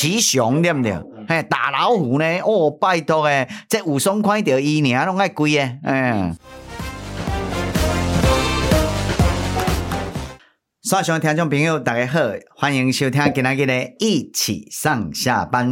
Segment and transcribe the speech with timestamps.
[0.00, 0.94] 骑熊对不对？
[1.28, 2.24] 嘿，打老虎呢？
[2.38, 6.34] 哦，拜托诶，这武松看到伊尔拢爱跪诶，嗯。
[10.80, 12.18] 线上听众朋友，大家好，
[12.56, 15.68] 欢迎收听今天的《一起上下班》，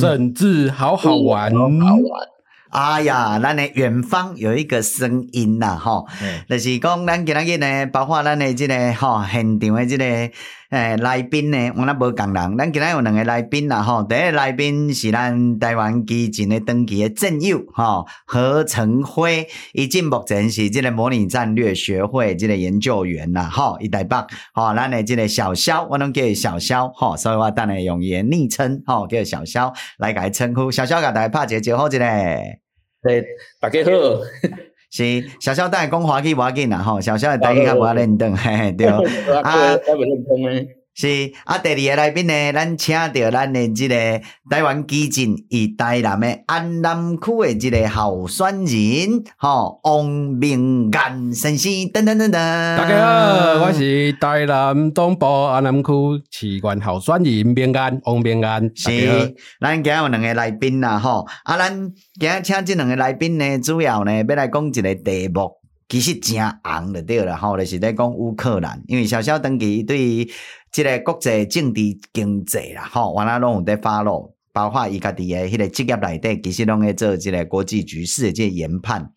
[0.00, 2.28] 政治好好玩，好玩。
[2.70, 6.06] 哎呀，咱的远方有一个声音呐，吼，
[6.48, 10.04] 就是讲咱今日呢，包括咱的这个吼现场的这个
[10.70, 24.16] 诶来宾呢，我那无共人，咱今日有两个来宾啦，吼，第一个来宾是咱台湾基进的登记的战友，吼何成辉，伊进目前是即个模拟战略学会即个研究员啦，吼，伊台北，
[24.54, 32.04] 吼，咱的即个小肖，我拢叫伊小肖，吼，所以我等下用伊的昵称，吼，叫小肖来甲伊称呼，小肖甲大家拍一个招呼一个。
[33.02, 33.24] 对，
[33.60, 33.90] 大家好，
[34.90, 38.88] 是小萧等下讲华语无要紧啦吼，小小的台语较无认同，嘿嘿对，
[39.42, 39.76] 啊，
[41.00, 44.20] 是啊，第二个来宾呢，咱请到咱的这个
[44.50, 52.32] 台湾基进与台南的安南区的这个候选人，吼，王明岩先生，等等等等。
[52.76, 55.90] 大家好，我是台南东部安南区
[56.30, 58.70] 市县候选人明岩，王明岩。
[58.74, 65.56] 是，咱今日有两个来宾啦，吼，啊，咱今日请这两个来宾呢，主要呢要来讲一个题目。
[65.88, 70.28] 其实真红就对了吼，就是在讲乌克兰，因为小小长期对
[70.72, 71.80] 即个国际政治
[72.12, 79.12] 经济啦，吼，原来拢有在 follow，包括伊家己诶迄个职业内底，其实拢在做即个国际局势诶即个研判。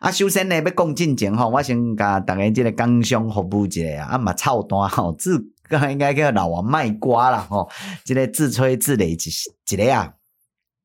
[0.00, 7.68] 啊，首先呢要讲进前吼，我先甲大家即个工商服务一下啊，啊嘛操蛋吼，自刚才应该叫老王卖瓜啦吼，
[8.04, 10.14] 即个自吹自擂一一个啊，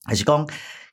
[0.06, 0.48] 还是讲，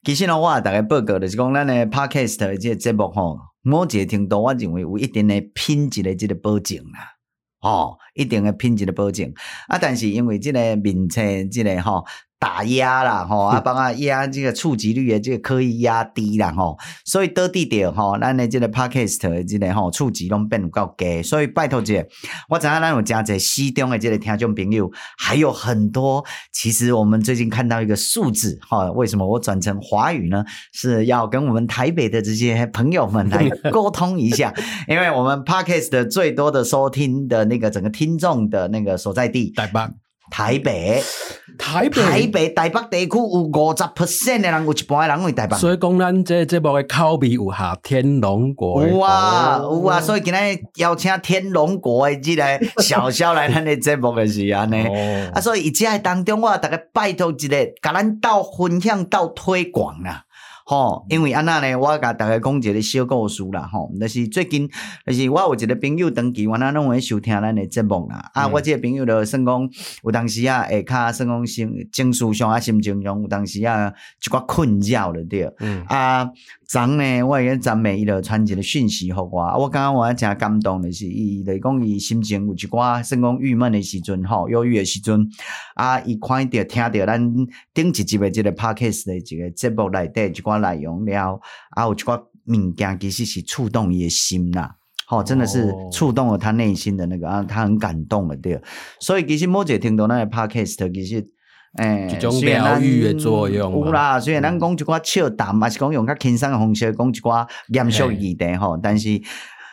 [0.04, 3.38] 其实呢，我大家报告就是讲，咱诶 Podcast 的这个节目吼。
[3.66, 7.13] 某一个程度，我认为有一定的品质诶即个保证啦，
[7.64, 9.32] 哦，一定的品质的保证
[9.68, 12.04] 啊，但是因为这个名称，这个吼。
[12.44, 22.06] 打压啦，吼啊， 帮啊压这个触及率的这个刻意压低啦，吼，所以得地点吼，咱的这个 podcast 的这个吼触及拢变较低，所以拜托姐，
[22.50, 26.22] 我知影咱有真侪西中的这个听众朋友，还有很多。
[26.52, 30.44] 其实我们最近看到一个数字，哈，为什么我转成华语呢？
[30.72, 34.52] 是要跟我们台北的这些朋友们来沟通一下，
[34.86, 40.03] 因为我们 podcast 的最多的收听的那个整个听众的那个所在地，台北。
[40.36, 41.00] 台北，
[41.56, 45.56] 台北，台北，台北地区有五十 percent 的人，有一半的人为台北。
[45.56, 48.84] 所以讲，咱这节目的口味有下天龙国。
[48.84, 50.36] 有啊，有啊，所以今日
[50.78, 54.84] 邀请天龙国的这个小肖来咱的节目的是安尼。
[55.32, 60.23] 啊，所以在当中，我大家拜托一个，甲咱到分享、到推广啦。
[60.66, 64.66] 吼，因为安那呢，我甲大家讲一个小故事啦，吼，就是最近，
[65.06, 68.30] 就是我有一个朋友长期，我那拢会收听咱的节目啦。
[68.34, 69.70] 嗯、啊，我这个朋友就算讲，
[70.04, 73.92] 有当时啊，会较算讲心情绪上啊，心情上有当时啊，
[74.24, 75.52] 一寡困扰了对。
[75.60, 75.84] 嗯。
[75.86, 76.30] 啊，
[76.66, 85.28] 昨呢，我已经昨暝伊就传一个讯息互我，我感觉我真感动的是，伊来讲伊心情有一寡算讲郁闷的时阵，吼，忧郁的时阵，
[85.74, 87.34] 啊，伊看着听着咱
[87.74, 90.53] 顶一集的这个 podcast 的这个节目内底一寡。
[90.58, 94.76] 内容了，啊，有一寡物件其实是触动伊的心啦，
[95.06, 98.60] 吼，真的是触动了他内心的那个啊，他很感动了，对。
[99.00, 101.26] 所以其实某一个程度，那个 podcast 其实，
[101.78, 104.20] 诶、欸，一种疗愈的作用有啦。
[104.20, 109.20] 虽然咱讲一寡笑谈，嘛是讲用较轻松的方式讲一寡严肃议题吼，但是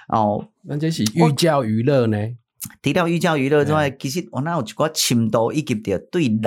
[0.08, 2.18] 哦，咱这是寓教于乐呢。
[2.81, 6.42] 提到寓教于乐之外，其实我那有一寡深度以及着对人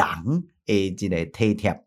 [0.67, 1.84] 诶一个体贴。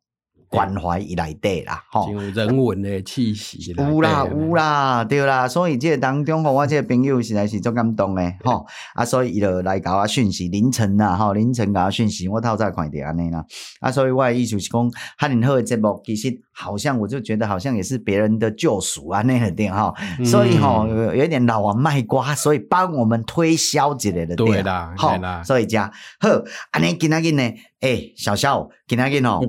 [0.50, 8.66] 关怀伊内底啦，吼，有人文的气息，有啦有啦，对啦，所以这个当中吼，我这个朋友实在是足感动的，吼，
[8.96, 13.44] 啊，所以伊就来甲我讯息，凌晨啦，吼，凌晨甲我讯息，我透早看到安尼啦，
[13.82, 19.94] 啊，所以我的意思是讲，哈林好的节目，其实好像我就觉得好像也是别人的救赎啊，那个点吼，
[20.24, 25.92] 所以吼有有点老王卖瓜，所以帮我们推销之类的，对啦，好，所以这样
[26.22, 26.30] 好，
[26.72, 27.44] 安尼今仔日呢，
[27.82, 29.42] 诶，小小，今仔日吼。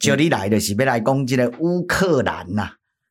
[0.00, 2.70] 叫你来就是要来讲即个乌克兰呐，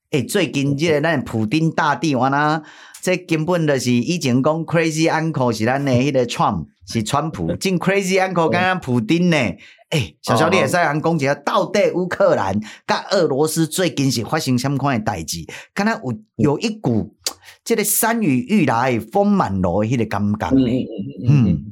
[0.09, 2.63] 诶，最近即个咱普丁大帝，我呐，
[3.01, 9.37] 这根本就是以前讲 crazy uncle 是咱的 迄个 Trump 是川普，进 crazy uncle 刚刚普丁呢，
[9.91, 15.45] 诶，小小你会使人讲一下，到底乌克兰甲俄罗斯最近是发生什么款的代志？
[15.75, 17.15] 敢若有有一股
[17.63, 20.49] 这个山雨欲来风满楼的迄个感觉。
[20.49, 21.45] 嗯嗯嗯。
[21.45, 21.68] 嗯。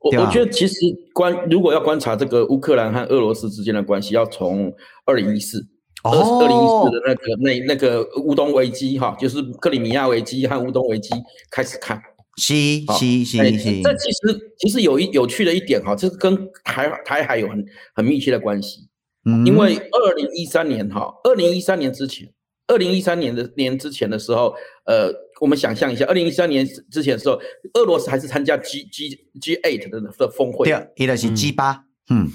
[0.00, 0.74] 我我觉得其实
[1.12, 4.72] 观如果要观察这个乌克兰和俄罗斯之间的关系，要从
[5.06, 5.66] 二零一四。
[6.02, 11.10] 二二零一四的那个那那个乌东危机哈，就是克里米亚危机和乌东危机
[11.50, 12.00] 开始看，
[12.38, 12.54] 是
[12.98, 13.82] 是是是。
[13.82, 17.62] 这其实其实有一有趣的一点哈，这是跟台台海有很
[17.94, 18.88] 很密切的关系。
[19.26, 22.32] 嗯，因为二零一三年哈，二零一三年之前，
[22.70, 27.40] 二零一三年的年之前的时候，呃，我们想象一下，二零一三年之前的时候，
[27.74, 29.08] 俄罗斯还是参加 G G
[29.40, 32.30] G eight 的的峰会，对，伊就是 G 八，嗯。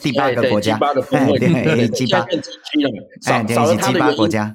[0.00, 0.78] 第八个国家，
[1.10, 1.38] 哎，对，
[1.76, 4.54] 对第八，哎，对，是 G 八国家。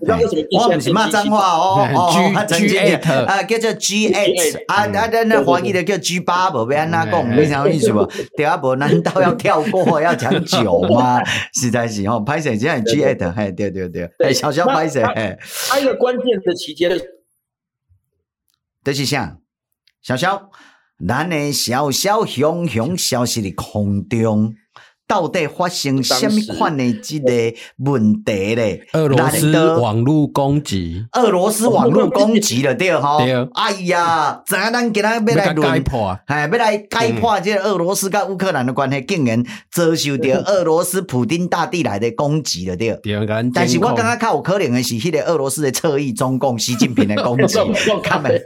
[0.51, 8.05] 我不是骂脏话哦，哦， G G eight，啊， 叫做 G eight，啊，啊，那那翻译的叫 G 八，不要安那讲，没啥意思不？
[8.37, 11.21] 第二步难道要跳过 要讲九吗？
[11.53, 15.37] 实在是哦，拍摄这样 G eight，哎，对对对，哎，小小拍摄，哎，
[15.69, 16.89] 还有一个关键的期间，
[18.83, 19.39] 就是像
[20.01, 20.49] 小小，
[21.05, 24.55] 咱的小小熊熊消失的空中。
[25.07, 28.85] 到底发生什么款的这个问题嘞？
[28.91, 33.17] 俄罗斯网络攻击，俄罗斯网络攻击了对哈？
[33.53, 36.19] 哎呀，怎啊咱给他要来解破？
[36.25, 42.99] 哎，要来解破这个俄罗斯跟乌克兰的关系，竟然遭受到 俄罗斯普丁大帝来的攻击了对？
[43.53, 47.57] 但是我刚刚看有可能的是，迄个俄罗斯的侧翼中共习近平的攻击，
[48.03, 48.41] 根本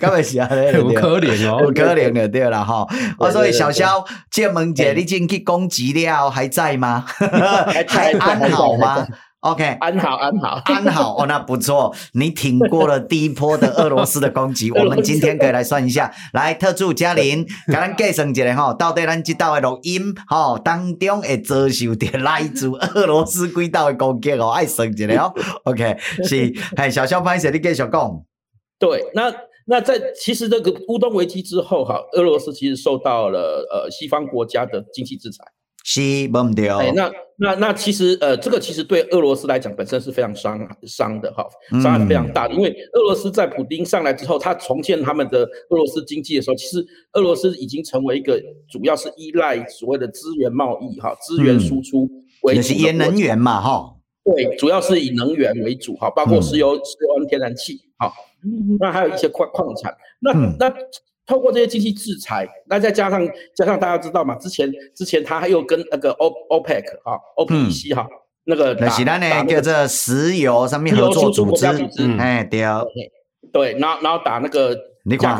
[0.00, 2.84] 根本是啊，有可能哦，有可能的对了哈。
[3.20, 5.67] 我所以小肖建门姐，你进去攻。
[5.68, 7.04] 急料还在吗？
[7.88, 9.06] 还安好吗
[9.40, 11.94] ？OK，安好，安好，安好哦，那不错。
[12.14, 14.70] 你挺过了第一波的俄罗斯的攻击。
[14.74, 25.32] 我们今天可以来算一下，来特助嘉玲，给咱计算一下哈，到底咱这道的录音哈当中会遭受到来自俄罗斯几道的攻击哦，爱算一下哦。
[25.64, 27.90] OK，是， 哎，小肖拍摄你继续讲。
[28.78, 29.32] 对，那。
[29.70, 35.44] 那在其实这个乌东危机之后，哈，俄罗斯其实受到了呃西方国家的经济制裁，
[35.90, 36.82] 是不对哦。
[36.94, 41.46] 那那那其实呃这个其实对俄罗斯来讲本身是非常伤伤的哈，
[41.80, 42.52] 伤害非常大的。
[42.52, 48.38] 嗯、因为俄罗斯在普丁上来之后，他重建他们的俄罗斯经济的时候，其实俄罗斯已经成为一个
[48.68, 52.06] 主要是依赖所谓的资源贸易哈，资源输出
[52.42, 53.94] 为主，嗯、是能源嘛哈。
[54.36, 58.12] 对，主要是以能源为主哈，包括石油、石油跟天然气哈。
[58.78, 60.68] 那还有一些矿矿产，那、嗯、那
[61.28, 68.08] 透过这些经济制裁，那再加上加上大家知道嘛，之前之前他还有跟那个 O OPEC 啊，OPEC 哈，
[68.44, 71.66] 那个那是咱呢叫做石油上面合作组织，
[72.18, 72.62] 哎对，
[73.52, 74.76] 对，然后然后打那个。
[75.08, 75.38] 你看，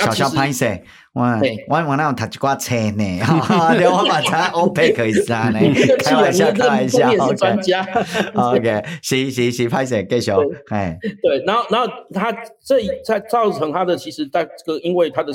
[0.00, 0.82] 小小歹势，
[1.12, 1.22] 我
[1.68, 5.60] 我我那有读一挂册呢， 哈，我把它 OPEC 可以删呢，
[6.02, 7.86] 开玩笑，开玩笑，好专家，
[8.34, 10.32] OK，是是是歹势，继续，
[10.70, 12.32] 哎，对，然后然后他
[12.64, 15.32] 这在造成他的其实在这个因为他的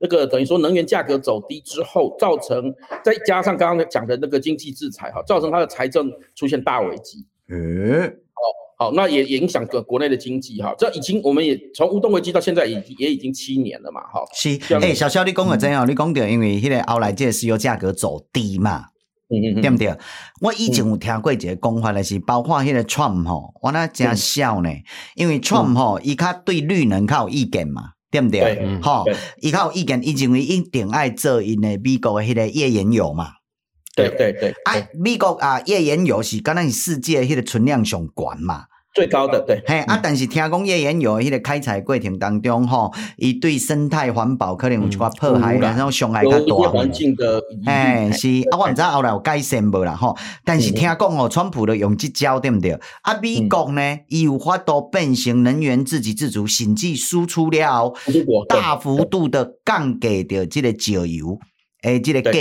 [0.00, 8.18] 那个等于说能源价格走低之后，造成再加上刚刚讲的那个经济制裁哈，造成他的财政出现大危机，嗯。
[8.84, 14.20] 好，那也影响个国内的经济哈，这已经我们也从乌东危机到现在也也已经七年了嘛，哈。
[14.34, 18.88] 是，哎、欸，小肖你讲的真好，嗯、你讲到因为迄个后来这个石油价格走低嘛，
[19.30, 19.96] 嗯嗯，对不对？
[20.42, 24.68] 我以前有听过一个讲法的是，包括迄个 Trump 吼，我那真笑呢，
[25.14, 28.78] 因为 Trump 吼，伊较对绿能较有意见嘛，对不对？
[28.82, 29.06] 吼，
[29.40, 33.28] 伊较有意见，伊认为一定爱做因的美国的迄个页岩油嘛。
[33.96, 39.60] 对对对，哎、啊，美国啊，页岩油是刚刚是世界迄个存量上悬嘛，最高的对。
[39.66, 46.70] 嘿，啊，但是听讲页岩油迄个开采过程当中，吼，伊对生态环保可能有一寡破坏，然后伤害较大。
[46.70, 50.16] 环境的，哎，是啊，我唔知后来有改善无啦，吼。
[50.44, 52.78] 但是听讲哦，川普的用这招对不对？
[53.02, 57.92] 啊，美国呢，伊有法度变成能源自给自足，甚至输出了，
[58.48, 61.38] 大幅度的降低掉这个石油，
[61.82, 62.38] 诶，这个价格。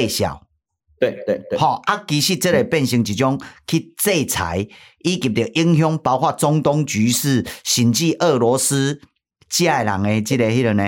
[0.99, 4.67] 对对对，好啊，其实这个变成一种去制裁，
[5.03, 9.01] 以及的影响，包括中东局势，甚至俄罗斯
[9.49, 10.83] 这样人的这个迄个呢，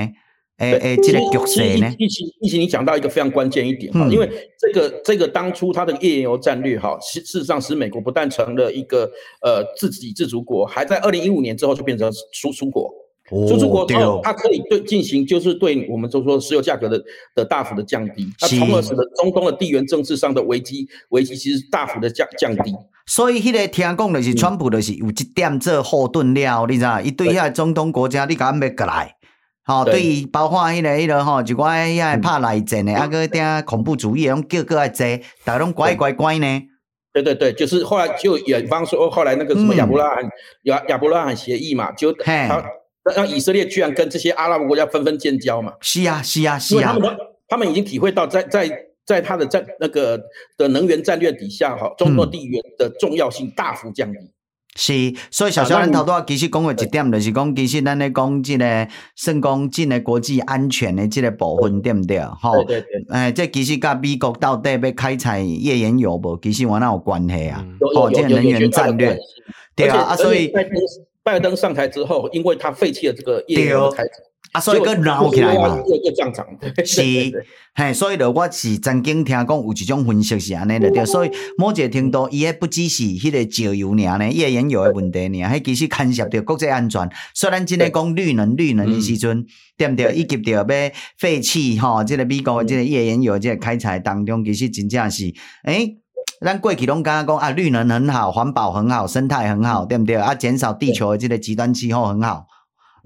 [0.57, 1.93] 诶诶，这个局势呢。
[1.99, 12.89] 疫情疫情，你讲到一个非常关键一点哈，因为这个这个当初它的页岩油战略哈，事事实上使美国不但成了一个呃自给自足国，还在二零一五年之后就变成输出国。
[13.29, 17.03] 输出国后，它可以对进行，就是对我们就说石油价格的
[17.33, 22.75] 的大幅的降低，那从而使得中东的地缘政治上的危机危机其实大幅的降降低。
[23.07, 26.99] 所以，迄个听讲的是，川普的是有一点这后盾了，你知道？
[27.01, 29.15] 伊对遐中东国家，你敢要过来？
[29.63, 35.05] 吼，对对于包括迄、那个迄、那个吼，就我遐拍内战的，啊个点恐怖主义，拢叫过来坐，
[35.43, 36.61] 大家拢乖乖乖呢。
[37.13, 40.29] 对对对，就是后来就远方说，后来那个什么亚伯拉罕
[40.63, 42.63] 亚亚伯拉罕协议嘛，就他
[43.13, 45.73] 让以色列居然跟这些阿拉伯国家纷纷建交嘛。
[45.81, 47.17] 是啊是啊是啊，他们
[47.49, 48.69] 他们已经体会到在在
[49.05, 50.19] 在他的战那个
[50.57, 54.19] 的能源战略底下哈，中东地缘的重要性大幅降低。
[54.19, 54.29] 嗯
[54.77, 54.91] 是，
[55.31, 62.19] 所以小小人头拄仔其实讲过一点，就是讲其实咱咧讲即个算讲即个国际安全的即个部分，对不对？
[62.19, 63.05] 吼，对对对。
[63.17, 67.65] 诶，这其实甲美国到底要开采页岩油无，其实我那有关系啊。
[67.95, 69.17] 哦，这个能源战略，
[69.77, 70.51] 对啊，啊，所以
[71.25, 74.11] 拜登上台之后，因为他废弃了这个页岩油开采。
[74.51, 76.45] 啊，所以个闹起来嘛，又又涨涨，
[76.85, 77.01] 是，
[77.73, 87.09] 嘿，所以了，我是曾经听讲有一种分析是安尼的，对，所以某一个程度，伊迄不只是迄个石油尔呢，页岩油的问题尔，迄其实牵涉到国际安全。
[87.33, 90.13] 虽然真个讲绿能绿能的时阵，对不对？
[90.13, 90.65] 以及着要
[91.17, 95.33] 废弃吼，这个美国的这个页岩油这个开采当中，其实真正是，
[95.65, 95.97] 诶，
[96.45, 100.15] 咱过去拢刚刚讲啊，绿能很好，环保很好，生态很好，对不对？
[100.15, 102.45] 啊，减少地球的这个极端气候很好。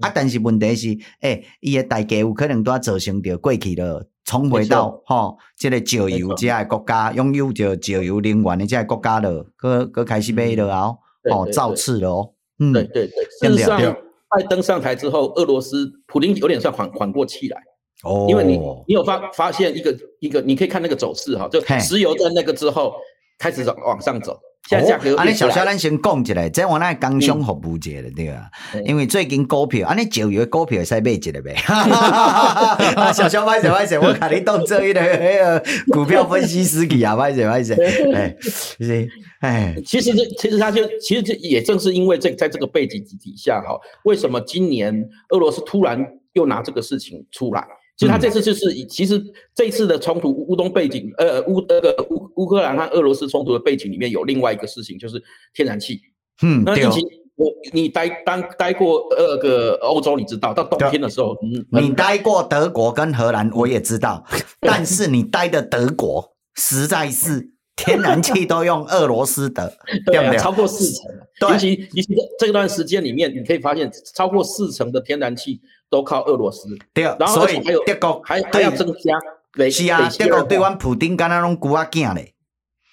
[0.00, 0.88] 啊，但是问题是，
[1.22, 10.98] 诶、欸，伊个代价有可能都要造成着过去了，重回到吼，这个石油这个国家拥有着石油能源的这个国家了，搁搁开始买了哦，
[11.30, 13.80] 哦、喔，造次了哦，嗯，对对对，事实上，
[14.28, 17.58] 拜登上台之后，俄罗斯普林有点算缓缓过气来，
[18.04, 22.94] 哦，因为你你有发发现一个一个，你可以看那个走势哈，就石油在那个之后
[23.40, 24.38] 开始往往上走。
[24.68, 28.44] 现在价格，安尼小小咱先讲一下，这我那工商服务者了对啊，
[28.84, 31.54] 因为最近股票，安尼九月股票使买一个呗。
[31.66, 37.72] 啊，小小歹势歹势，我看你当做一个那个股票分析师去啊，歹势歹势，
[38.14, 39.08] 哎，是，
[39.40, 44.94] 哎，其实这其实他就其实这也正是因为这在这个背景底下哈，为什么今年
[45.30, 45.98] 俄罗斯突然
[46.34, 47.66] 又拿这个事情出来？
[48.00, 49.22] 其实他这次就是，其实
[49.54, 56.00] 这次的冲突乌东背景，呃乌那个乌乌克兰和俄罗斯冲突的背景里面有另外一个事情，就是天然气。
[56.40, 64.24] 嗯，那疫情，我你待当待过那个欧洲，你知道到冬天的时候，嗯，你待过德国跟荷兰，我也知道，
[64.60, 67.50] 但是你待的德国实在是
[67.84, 69.72] 天然气都用俄罗斯的，
[70.06, 70.38] 对不对？
[70.38, 75.60] 超过四成，尤其尤其这段时间里面，你可以发现超过四成的天然气。
[75.92, 82.32] 都靠俄罗斯，对，然后所以德国还还要增加，是啊，德国对阮普丁敢若拢龟仔囝咧，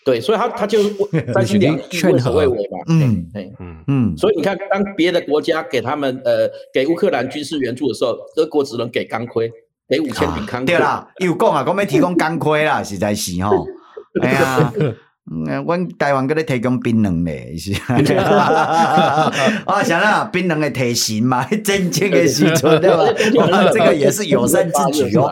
[0.03, 0.79] 对，所以他他就
[1.31, 3.29] 三心两意，畏首畏尾嘛，嗯。
[3.59, 3.83] 嗯。
[3.87, 9.47] 嗯，所以你看，当别的国家给他们呃给乌克兰军事援助的时候，德国只能给钢盔，
[9.87, 13.63] 给五千顶钢盔，对啦，又讲啊，讲要提供钢盔啦，实在是吼，
[14.21, 14.73] 哎呀。
[15.29, 17.73] 嗯，阮台湾搁咧提供槟榔咧， 是
[19.65, 23.69] 啊，想啦，槟榔的提神嘛， 真正的时阵对吧？
[23.73, 25.29] 这个也是友善之举哦。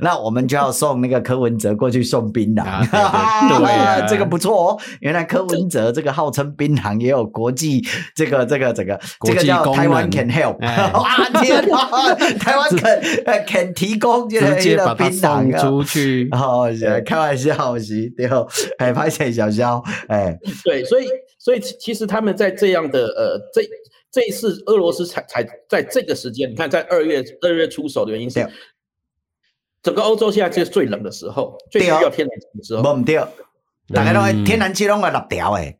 [0.00, 4.78] 那我们就要送那个柯文哲过去送槟榔，对，这个不错哦。
[5.00, 7.82] 原来柯文哲这个号称槟榔也有国际
[8.14, 16.64] 这个这个这个这个叫台湾 can help，哇天啊，台湾 can can 提供这个槟榔出去，好，
[17.06, 18.28] 开玩笑是，对，
[18.76, 19.40] 哎，拍谢。
[19.40, 21.06] 小肖，哎， 对，所以，
[21.38, 23.62] 所以其实他们在这样的呃，这
[24.10, 28.46] 这一次俄罗斯才才在这个时间，你看，在二月二月出手的原因是，
[29.82, 33.16] 整个欧洲现在就是最冷的时候，最需要天然气的时候，不对，
[33.94, 35.78] 大家都天然气拢会落掉诶，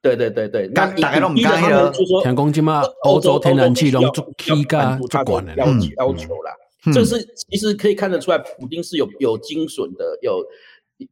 [0.00, 6.52] 对对对对，大家都唔讲迄个，听讲即嘛，欧洲天然气拢足起价足悬的要要求啦，
[6.94, 10.42] 这是其实可以看得出来，普京是有有精准的有。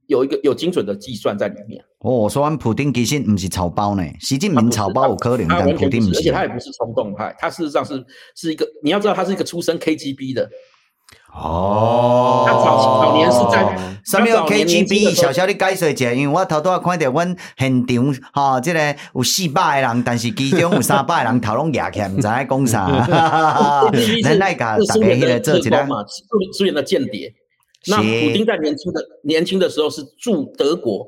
[0.06, 1.84] 有一个有精准的计算在里面。
[2.00, 8.04] 哦，说完普丁其实不是草包呢，习近平草包有可能，但普丁不是，而且他也不是冲动派，他事实上是
[8.36, 10.48] 是一个，你要知道他是一个出身 KGB 的。
[11.34, 15.14] 哦，他早早年是在什么 KGB？
[15.14, 22.86] 小小的解释一下，因为我头拄啊看到阮现场，哈，这个有四百个人，但是其中有三百个人头拢压起来，唔知在讲啥。
[24.22, 27.32] 咱来甲大家迄个做一个苏苏联的间谍。
[27.88, 31.06] 那普丁在年轻的年轻的时候是驻德国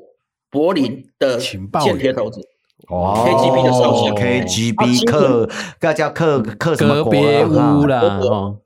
[0.49, 2.39] 柏林的间谍头子
[2.87, 8.19] 哦，KGB 的少校，KGB 克，个叫克克什么国乌啦，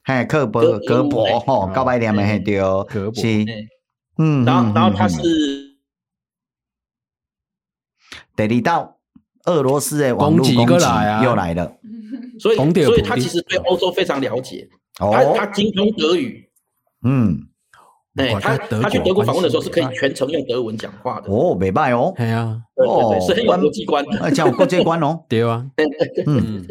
[0.04, 3.46] 嘿，克伯格伯吼，高白点没嘿丢，是，
[4.18, 5.22] 嗯，然后然后他是
[8.36, 8.98] 第二道
[9.46, 11.78] 俄罗斯的网络攻击又来了，
[12.40, 16.50] 所以所以他其实对欧洲非常了解，他他精通德语，
[17.04, 17.48] 嗯。
[18.16, 21.32] 对他，他去德国访问的时候是可以全程用德文讲话的。
[21.32, 22.14] 哦，美拜哦。
[22.18, 25.24] 对啊，对对对，是很有国际观，讲国际观哦。
[25.30, 25.66] 对啊，
[26.28, 26.68] 嗯。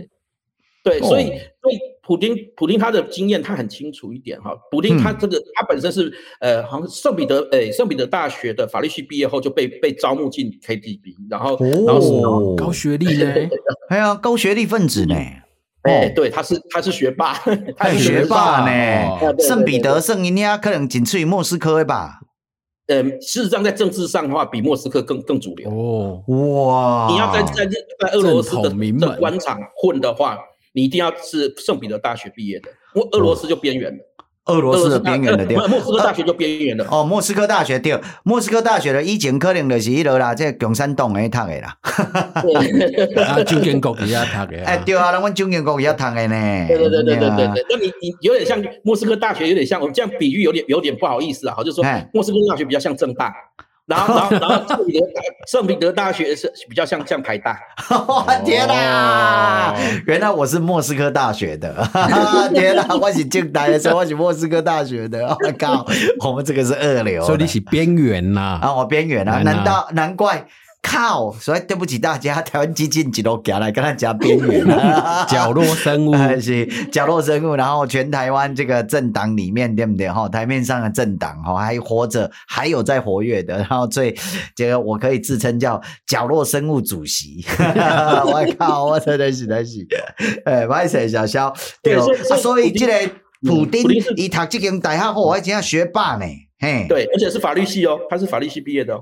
[0.82, 1.06] 对，哦。
[1.06, 1.26] 所以
[1.62, 13.32] 所以普丁普丁他的经验他很清楚一点哈，普丁他这个、嗯、他本身是呃好像圣彼得诶圣彼得大学的法律系毕业后就被被招募进 KGB，然后、哦、然后高学历呢，
[13.88, 15.14] 哎呀高学历分子呢，
[15.82, 17.34] 哎、哦、对他是他是学霸，
[17.76, 22.20] 他是学霸 呢，圣彼得圣尼亚可能仅次于莫斯科吧。
[22.88, 25.70] 呃，事实上，在政治上的话，比莫斯科更更主流。
[25.70, 27.06] 哦，哇！
[27.08, 30.37] 你要在在在俄罗斯的的官场混的话，
[30.72, 33.99] 你一定要是圣彼得大学毕业的，因为俄罗斯就边缘了。
[34.50, 36.85] 俄罗斯的边缘的地方，莫斯科大学就边缘的。
[36.90, 41.76] 哦，莫斯科大学对，莫斯科大学的以前可能就是一楼啦，这共产党诶读的啦。
[43.25, 44.62] 啊，中建国伊遐读诶。
[44.66, 46.66] 哎，对啊，咱阮中建国伊遐读的呢。
[46.69, 47.66] 对对对对对对对。
[47.71, 53.33] 那你你有点像莫斯科大学，有点像我们这样比喻，有点有点不好意思啊，就是说莫斯科大学比较像正大。
[53.90, 57.59] 然后，然后，然后，圣彼得大圣彼得大学是比较像像台大。
[58.47, 59.75] 天哪！
[60.06, 61.75] 原来我是莫斯科大学的。
[62.54, 62.87] 天哪！
[62.94, 65.26] 我是进台的时候，我是莫斯科大学的。
[65.26, 65.85] 我 靠！
[66.25, 67.25] 我们这个是二流。
[67.25, 68.61] 所以你是边缘呐？
[68.62, 69.42] 啊，我边缘啊！
[69.42, 70.47] 难道难怪？
[70.82, 71.32] 靠！
[71.32, 74.66] 所以对不起大家，台湾基进一路行来跟他讲边缘，
[75.28, 77.54] 角落生物 是角落生物。
[77.54, 80.08] 然后全台湾这个政党里面，对不对？
[80.08, 83.58] 哈，台面上的政党哈还活着，还有在活跃的。
[83.58, 84.16] 然后最
[84.56, 87.44] 这个我可以自称叫角落生物主席。
[87.58, 88.87] 我靠！
[88.87, 89.87] 我真的是真是，
[90.44, 92.02] 哎，不好意思，小肖对啊，
[92.40, 93.14] 所以这个
[93.46, 93.82] 普丁
[94.16, 96.25] 伊读这间大学后，我还真学霸呢。
[96.58, 99.00] 嘿，对，而且是法律系哦，他是法律系毕业的哦。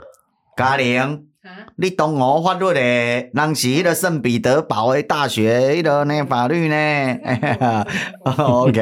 [0.57, 1.28] 嘉玲。
[1.77, 7.17] 你懂我法律的，人是迄个圣彼得堡的大学迄个呢法律呢？
[8.25, 8.81] OK，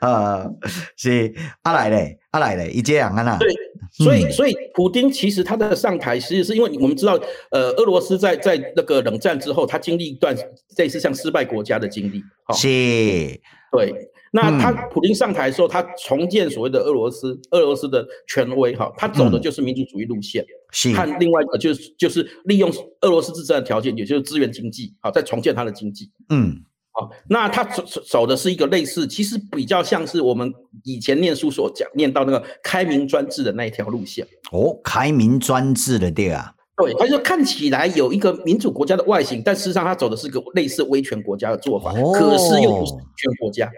[0.00, 0.52] 呃，
[0.96, 3.38] 是阿来嘞，阿来嘞，一这样啊？
[3.38, 3.54] 对，
[3.90, 7.18] 所以所以普丁其实他的上台，其实是因为我们知道，
[7.50, 10.36] 呃，俄罗斯在在那个冷战之后，他经历一段
[10.76, 12.22] 类似像失败国家的经历。
[12.54, 13.40] 是，
[13.72, 14.10] 对。
[14.32, 20.92] 那他普京上台的时候，他重建所谓的俄罗斯，俄罗斯的权威，哈，他走的就是民主主义路线，是。
[20.92, 22.70] 看另外一个就是就是利用
[23.00, 26.10] 俄罗斯自身的条件，也就是资源经济，好，再重建他的经济。
[26.28, 30.52] 嗯，好，那他走走的是一个类似，其实比较像是我们
[30.84, 34.24] 以前念书所讲念到那个开明专制的那一条路线。
[34.52, 36.54] 哦，开明专制的对啊。
[36.76, 43.68] 对，他就看起来有一个民主国家的外形，但事实上他走的是个类似威权国家的做法，哦、可是又不是权国家。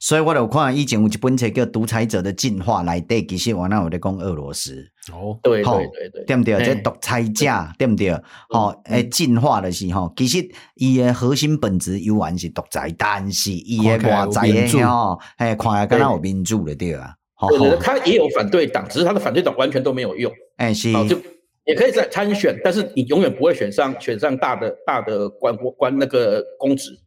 [0.00, 4.88] 所以我有看以前有一本册叫《独裁者的进化》来对，其实我那有在讲俄罗斯。
[5.12, 6.64] 哦，对对对对，对不对？
[6.64, 7.46] 这独裁者
[7.78, 7.86] 对。
[7.86, 8.10] 不对？
[8.50, 17.14] 哦，诶，进化的是吼，其实伊的核心本质依然是独裁，但是伊的外在的吼，诶，看来敢若有民主的对啊。
[17.48, 17.58] 对。
[17.58, 20.32] 对，他也有反对党，只是他的反对党完全都没有用。
[20.58, 21.16] 诶，是，就
[21.64, 26.98] 也可以在参选，但是你永远不会选上选上大的大的官官那个公职。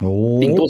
[0.00, 0.66] 哦，顶多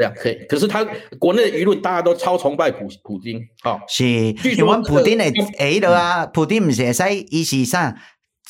[0.00, 0.04] 是。
[0.04, 0.82] 这样可以，可是他
[1.18, 5.24] 国内的舆论大家都超崇拜普普京，好、哦、是，因为普京的
[5.58, 7.94] A 的啊，普京不是会使，伊是啥？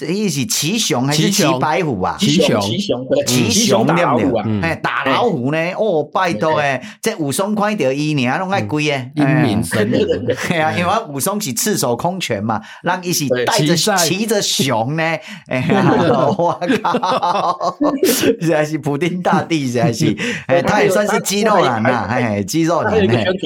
[0.08, 2.16] 伊是骑熊还是骑白虎啊？
[2.18, 4.60] 骑熊，骑熊，骑熊对不对？
[4.62, 5.58] 哎，打老虎呢？
[5.76, 9.92] 哦，拜托诶，这武松看到伊尔拢爱跪诶，英明神武。
[10.48, 15.02] 对啊，因为武松是赤手空拳嘛，让伊是带着骑着熊呢。
[15.48, 15.84] 哎呀，
[16.38, 17.76] 我靠！
[18.06, 20.16] 实在是普丁大帝，实在是，
[20.48, 22.92] 哎，他也算是肌肉男呐，哎，肌肉男。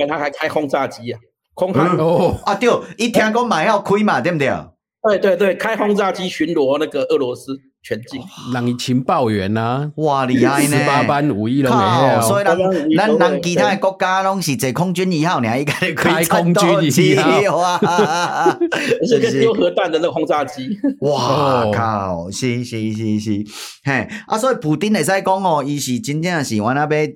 [0.09, 1.19] 他还开轰炸机啊，
[1.55, 4.53] 空航哦啊，对，一听讲买要亏嘛，对不对？
[5.07, 8.23] 对对对，开轰炸机巡逻那个俄罗斯全境，
[8.55, 10.79] 让你情报员呐，哇厉害呢！
[10.79, 12.57] 十八般武艺拢会，所以咱
[12.97, 18.59] 咱咱其他的国家拢是坐空军一号，你还应该开空军一号啊！
[19.07, 22.31] 是个丢核弹的那个轰炸机，哇靠！
[22.31, 23.45] 是是是是，
[23.85, 24.39] 嘿啊！
[24.39, 27.13] 所以普丁会使讲哦，伊是真正是我那边。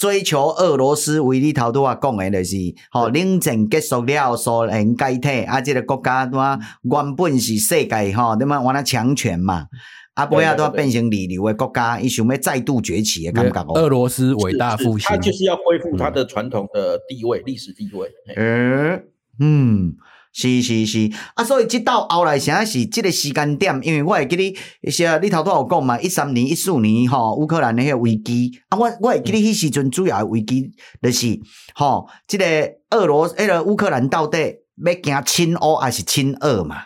[0.00, 2.56] 追求俄罗斯为你头拄啊讲的，就是
[2.90, 9.66] 吼冷战结束了，苏联解体啊，这个国家拄啊原本是世界吼，对嘛，我那强权嘛，
[10.14, 13.78] 啊，不要拄啊变成二流的国家，伊想要再度崛起的感觉哦。
[13.78, 18.08] 俄罗斯伟大复兴，他就是要恢复他的传统的地位，历史地位。
[18.36, 19.04] 嗯
[19.38, 19.96] 嗯。
[20.32, 30.70] 是是是，啊，所以即到后来啥是即个时间点，因为我会记得一些你头拄有讲嘛，一三年、一四年吼，乌克兰的迄个危机，啊，我我会记得迄时阵主要的危机
[31.02, 31.26] 就是
[31.74, 34.38] 吼，即、这个俄罗迄个乌克兰到底
[34.84, 36.76] 要行亲欧还是亲俄嘛？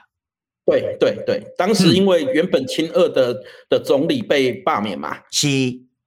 [0.65, 3.37] 对对对，当时因为原本亲俄的
[3.69, 5.47] 的总理被罢免嘛，是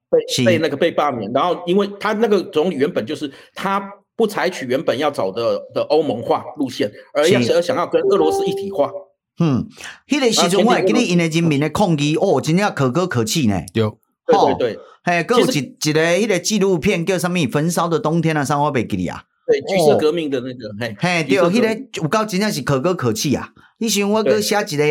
[0.09, 3.87] 被被那个被罢免，然后因为他那个总理原本就是他。
[4.17, 8.91] 不采取原本要走的的欧盟化路线，而要而想要跟俄罗斯一体化。
[9.39, 9.67] 嗯，
[10.07, 13.61] 迄个时阵我会记得因为人民的抗议哦，真正可歌可泣呢。
[13.71, 19.23] 对，对对对，嘿，还有一一个迄个纪录片叫什么《焚烧的冬天》啊，啥我袂记哩啊。
[19.45, 23.49] 对，橘色革命的那个，嘿，嘿，对，迄个有够真正是可歌可泣啊！
[23.79, 24.83] 你像我搁写一个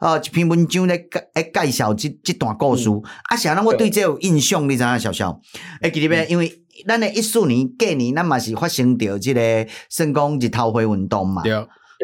[0.00, 2.90] 呃一篇文章咧介介绍这这段故事，
[3.30, 5.40] 啊，啥人我对这有印象，你知影小小？
[5.80, 6.26] 哎记得袂？
[6.28, 11.42] 因为咱的一四年过年，咱嘛是发生着即个算讲日头花运动嘛。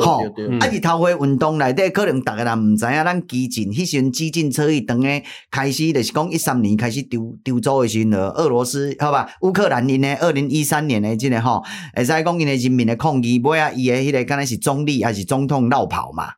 [0.01, 0.23] 吼，
[0.61, 0.67] 啊！
[0.69, 9.29] 日头花运动内底，可能逐个人毋知影，咱基进迄时阵基进车一当诶开始，就是讲一三年开始丢丢走诶时阵，俄罗斯好吧？
[9.41, 11.65] 乌克兰因诶二零一三年诶，即个吼，
[11.97, 16.29] 会使讲因诶人民诶抗议，尾啊，伊诶迄个敢若是总理还是总统落跑嘛？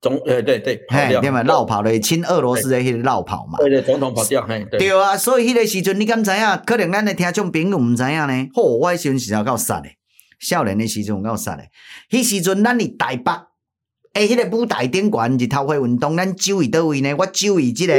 [0.00, 1.42] 总诶对对，嘿，对嘛？
[1.42, 3.58] 绕跑咧，亲俄罗斯的迄个绕跑嘛？
[3.58, 6.38] 对对，总统跑掉，嘿，对啊，所以迄个时阵，你敢知影？
[6.64, 8.48] 可能咱的听众朋友毋知影呢？
[8.54, 9.96] 吼，我迄时阵是要够杀诶。
[10.38, 11.68] 少年的时阵有够杀嘞！
[12.10, 13.32] 迄时阵咱伫台北，
[14.12, 17.12] 诶、欸，迄、那个舞台顶悬日头花运动，咱周围倒位呢？
[17.18, 17.92] 我周围即个、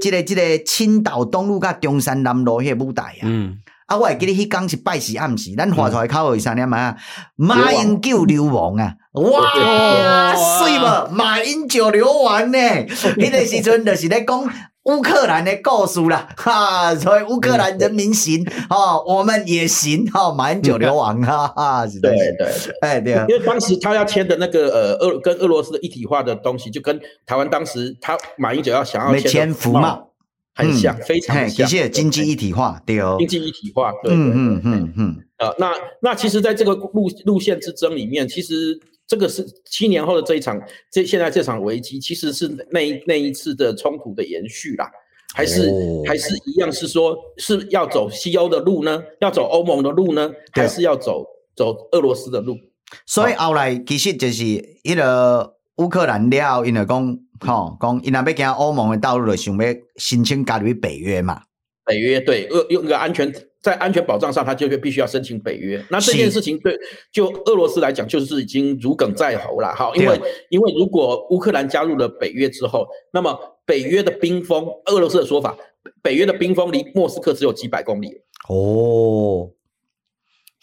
[0.00, 3.22] 即个、即个青岛东路甲中山南路迄个舞台啊！
[3.22, 3.56] 嗯，
[3.92, 6.96] 啊，我会记得迄讲是拜四暗时，咱画出来口号是啥念嘛？
[7.36, 8.94] 马英九流亡啊！
[9.12, 11.08] 哇，水无？
[11.12, 12.58] 马英九流亡呢？
[12.88, 14.50] 迄个时阵就是咧讲。
[14.84, 22.48] 乌克兰的故事啦，哈，所以乌克兰人民行， 哈，我们也行，哈，马英九流亡，哈哈，对对对，
[22.80, 30.08] 哎对啊，因为当时他要签的那个呃俄跟俄罗斯的一体化的东西，就跟台湾当时他马英九要想要签服贸
[30.54, 38.80] 很像，非常像，其实经济一体化，对哦，经济一体化，对，嗯嗯嗯嗯，啊，那那其实在这个路路线之争里面，其实。
[39.04, 40.58] 这个是七年后的这一场，
[40.90, 44.90] 这现在这场危机其实是那一那一次的冲突的延续啦，
[45.34, 49.02] 还是、哦、还是一样是说是要走西欧的路呢？
[49.20, 50.30] 要走欧盟的路呢？
[50.52, 52.56] 还是要走走俄罗斯的路？
[53.04, 54.44] 所以后来其实就是
[54.82, 61.42] 一个乌克兰了，因为讲吼讲，伊若要行欧盟的道路，就想要申请加入北约嘛。
[61.84, 63.32] 北约对，用用一个安全。
[63.62, 65.80] 在安全保障上，他就必须要申请北约。
[65.88, 66.76] 那这件事情对
[67.12, 69.72] 就俄罗斯来讲，就是已经如鲠在喉了。
[69.72, 75.56] 好，因为因为如果乌克兰加入了北约之后，那么北约的冰封，俄罗斯的说法，
[76.02, 78.08] 北约的冰封离莫斯科只有几百公里。
[78.48, 79.48] 哦，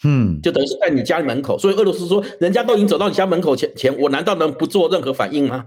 [0.04, 1.58] 嗯，就等于是在你家门口。
[1.58, 5.64] 所以俄罗斯说，人家都已经走到你家门口前前，我难道能不做任何反应吗？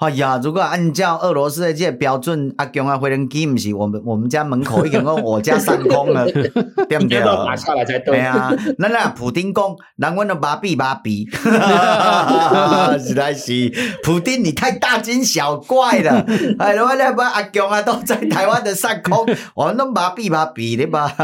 [0.00, 7.20] 哎呀，如果按照俄罗斯的这个标准，阿强啊，飞龙机不是我们我们家门口已经讲我家上空了， 对不对？
[7.20, 8.14] 打下来才对。
[8.16, 11.28] 对啊，那那普丁讲，人阮都麻痹麻痹，
[12.98, 13.70] 实在是
[14.02, 16.24] 普丁你太大惊小怪了。
[16.58, 21.14] 哎，我那不阿强啊，都在台湾的上空，我们都麻痹麻痹的吧？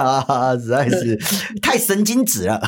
[0.61, 1.19] 实在是
[1.63, 2.61] 太神经质了，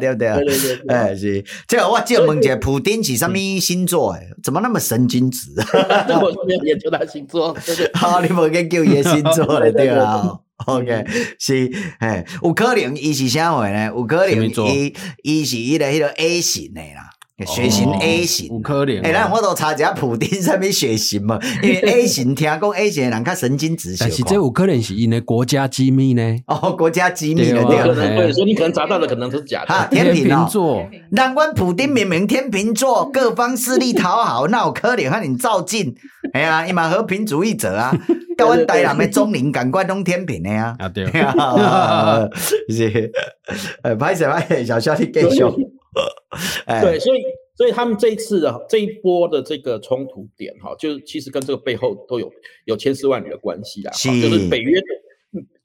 [0.00, 0.28] 对不对？
[0.44, 0.96] 对对对。
[0.96, 4.14] 哎，是这个我借问一下，普丁是什么星座？
[4.14, 5.27] 哎，怎么那么神经？
[6.20, 7.56] 我没有研究他星座，
[7.94, 11.04] 好， 你无研究伊星座了， 对啦，OK，
[11.38, 13.86] 是，嘿，有可能伊是啥货呢？
[13.86, 17.10] 有可能伊伊是伊个迄个 A 型的啦。
[17.46, 18.96] 血型 A 型，有可能。
[19.00, 21.38] 诶，咱我都查一下普丁 啥物血型嘛？
[21.62, 23.94] 因为 A 型听讲 A 型的人较神经质。
[23.98, 26.22] 但是这有可能是因为国家机密呢？
[26.46, 29.66] 哦，国家机密的对，可能对，所以你可能查到的可能是假的。
[29.66, 35.94] 哈，天秤座，难怪普丁明明天秤座， 各方势力讨好，那有可能和你照进。
[36.32, 37.96] 哎呀，伊嘛和平主义者啊，
[38.36, 40.74] 甲阮台南的中林感官拢天秤的呀。
[40.78, 41.06] 啊对。
[42.68, 43.12] 是，
[43.82, 45.44] 呃，歹势歹势，小小你继续。
[46.82, 47.22] 对，所以
[47.56, 52.30] 所以他们这一次的这一波的这个冲突点哈，就是其实跟这个背后都有
[52.66, 53.92] 有千丝万缕的关系啦。
[53.92, 54.80] 是，就是北约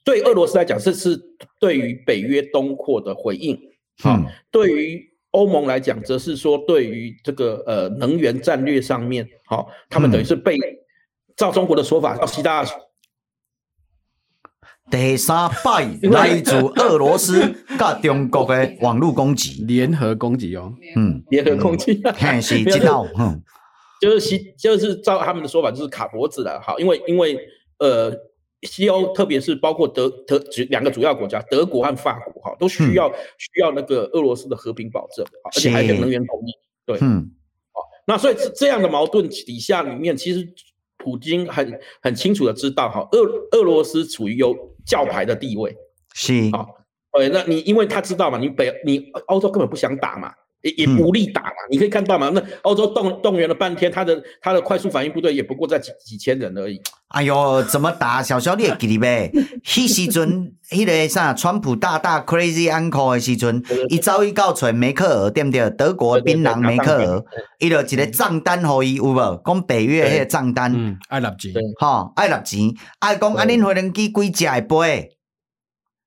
[0.04, 1.20] 对俄罗斯来讲，这是
[1.60, 3.60] 对于北约东扩的回应。
[4.06, 10.58] 嗯，对于欧盟来讲，则是说对于这个呃能源战略上面，好，他们等于是被
[11.36, 12.66] 照中国的说法，叫习大。
[14.92, 17.42] 第三摆 来自俄罗斯
[17.80, 23.42] 甲中国的网络攻击，联合攻击哦，嗯，联合攻击，嘿，是知道， 嗯，
[24.00, 27.40] 就是西，就是照他们的说法，就是卡脖子了，好，因为因为
[27.80, 28.14] 呃，
[28.62, 30.38] 西欧特别是包括德德
[30.70, 36.54] 两个主要国家，德国和法国，哈，都需要、嗯、需要那个俄罗斯的和平保证，而且还有能源供应，
[36.86, 37.32] 对，嗯，
[37.72, 40.48] 好，那所以这这样的矛盾底下里面，其实
[40.98, 44.56] 普京很很清楚的知道，哈，俄俄罗斯处于有。
[44.86, 45.76] 教牌的地位。
[46.14, 46.50] 是。
[46.52, 46.66] 啊，
[47.12, 51.50] 呃，那你因为他知道嘛，你北你欧洲根本不想打嘛，也也无力打嘛。
[51.50, 56.82] 嗯、你可以看到嘛，那欧洲动动员了半天，他的他的快速反应部队也不过在几几千人而已。
[57.10, 58.24] 哎呦，怎么打？
[58.24, 59.32] 小小你也记得呗？
[59.64, 65.70] 迄时阵，迄个啥，川普大大 crazy uncle 的时阵，伊走去到找梅克尔，对不对？
[65.72, 67.24] 德国槟榔梅克尔，
[67.60, 69.42] 伊就一个账单互伊有无？
[69.46, 75.10] 讲北约迄个账单，嗯，爱纳钱，吼，爱纳钱，爱讲啊，恁飞行机几只会飞？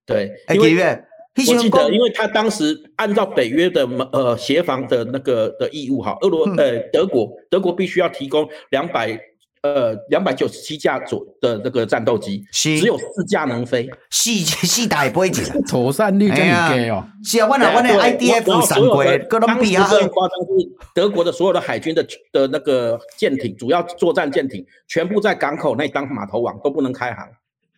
[0.06, 1.02] 对，因为
[1.36, 9.18] 我记得，因为他当时按照北约的呃协防的那个的义务哈，俄罗呃德国德国必须要提供两百
[9.62, 17.04] 呃两百九十七架左的那个战斗机，只有四架能飞，四四台飞机， 妥善率这么低哦。
[17.22, 19.86] 是啊，我那我那 IDF 上过，哥伦比啊。
[19.88, 27.26] 最夸张是德国的所有的海军的的那个舰艇，主要作战舰艇，全部在港口那当码头网，都不能开航。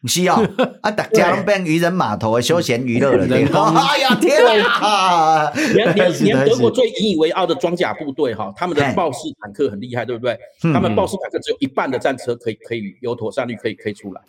[0.06, 0.34] 需要
[0.82, 3.24] 啊，大家拢变渔人码头的休闲娱乐了？
[3.26, 5.50] 哎呀天啊！
[5.74, 10.38] 连连 连德国最引以为傲的装甲部队哈，他们的豹式坦克很厉害，对不对？
[10.72, 14.20] 他们豹式坦克只有一半的战车可以可以有妥善率可以可以出来。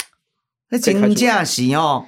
[0.70, 2.06] 那真正是哦，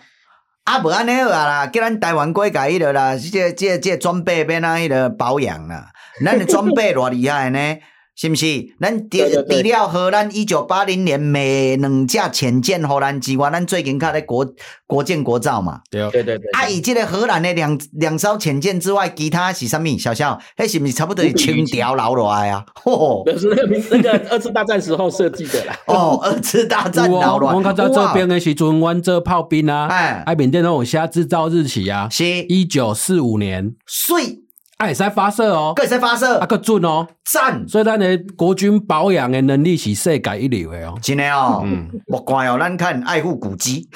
[0.64, 5.92] 啊不安尼好啊啦，叫咱台湾国家迄个啦，这这这装备变哪迄个保养啦？
[6.26, 7.78] 咱的装备偌厉害呢？
[8.22, 8.46] 是不是？
[8.80, 9.18] 咱除
[9.50, 14.46] 除了荷兰一九八零年每两架潜舰荷兰之外，咱最近看咧国
[14.86, 15.82] 国建国造嘛。
[15.90, 16.36] 对对对。
[16.54, 19.98] 啊，以这个荷兰的两两艘潜舰之外，其他是啥物？
[19.98, 22.64] 小小，那是不是差不多是清朝留落来啊？
[22.86, 25.76] 哦，那是那个那个二次大战时候设计的啦。
[25.88, 27.56] 哦，二次大战留落来。
[27.58, 33.74] 我看到这边的时阵，阮做炮兵啊，哎，啊，缅甸那种虾制造日期啊，是一九四五年。
[33.88, 34.44] 水。
[34.82, 37.64] 哎，会使发射哦，佮会使发射，啊，个准哦，赞！
[37.68, 43.88] 所以咱的国军保养的能力是世界一流的哦，真的哦，嗯，莫怪哦，咱看爱护古迹，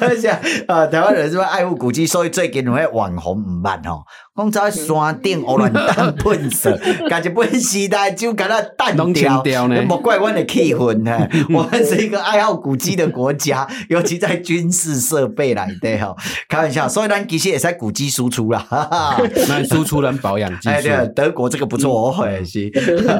[0.00, 0.30] 而且
[0.66, 2.04] 啊，台湾人是不是爱护古迹？
[2.04, 4.02] 所以最近有迄网红唔捌哦。
[4.40, 9.42] 讲在山顶乌兰丹喷射，感觉本时代就感到淡掉，
[9.86, 11.28] 莫怪我的气氛呢。
[11.52, 16.14] 我们是一个爱好古迹的国家，尤其在军事设备来的哈。
[16.48, 18.66] 开玩笑，所以咱其实也在古迹输出啦，
[19.48, 20.70] 那输出人保养技术。
[20.70, 22.70] 哎，对，德国这个不错哦，也是。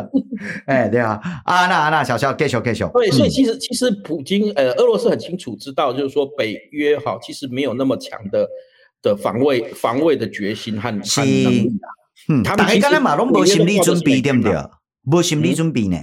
[0.67, 2.85] 哎，对啊，啊，那那小肖继续继续。
[2.95, 8.47] 对，所以其实其实普京呃，俄罗斯很清楚知道，就是说北约哈其实没有那么强的。
[9.03, 11.21] 的防卫防卫的决心和是，
[12.29, 14.55] 嗯，他们其实嘛拢无心理准备，对不对？
[15.05, 15.97] 无心理准备呢？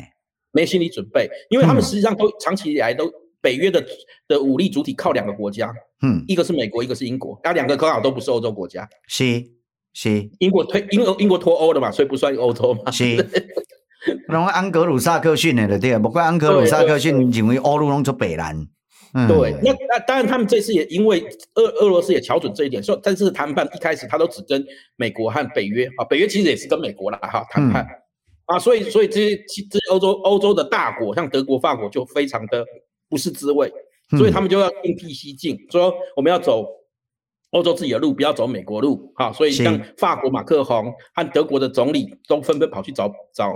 [0.51, 3.85] 没心理准备，因为他们实际上都长期以来都北约的
[4.27, 9.43] 的武力主体靠两个国家，嗯，一个是美国，一个是英国，那，两个刚好都不是欧洲国家，是
[9.93, 13.15] 是，英国推英英国脱欧了嘛，所以不算欧洲嘛，是，
[14.27, 18.67] 然后安格鲁萨克逊的对，不过安格鲁萨克逊认为欧陆拢做北兰。
[19.19, 21.19] 嗯、对，那那当然，他们这次也因为
[21.55, 24.63] 俄俄罗斯也瞧准这一点，所以这次谈判一开始他都只跟
[24.95, 27.89] 美国和北约啊，北约其实也是跟美国啦哈谈判、嗯、
[28.45, 29.35] 啊，所以所以这些
[29.71, 32.63] 这些欧洲欧洲的大国，像德国、法国就非常的
[33.09, 33.73] 不是滋味，
[34.19, 36.63] 所以他们就要另辟蹊径，说我们要走
[37.51, 43.51] 欧洲自己的路，不要走美国路哈，所以像法国马克宏和德国的总理都纷纷跑去找找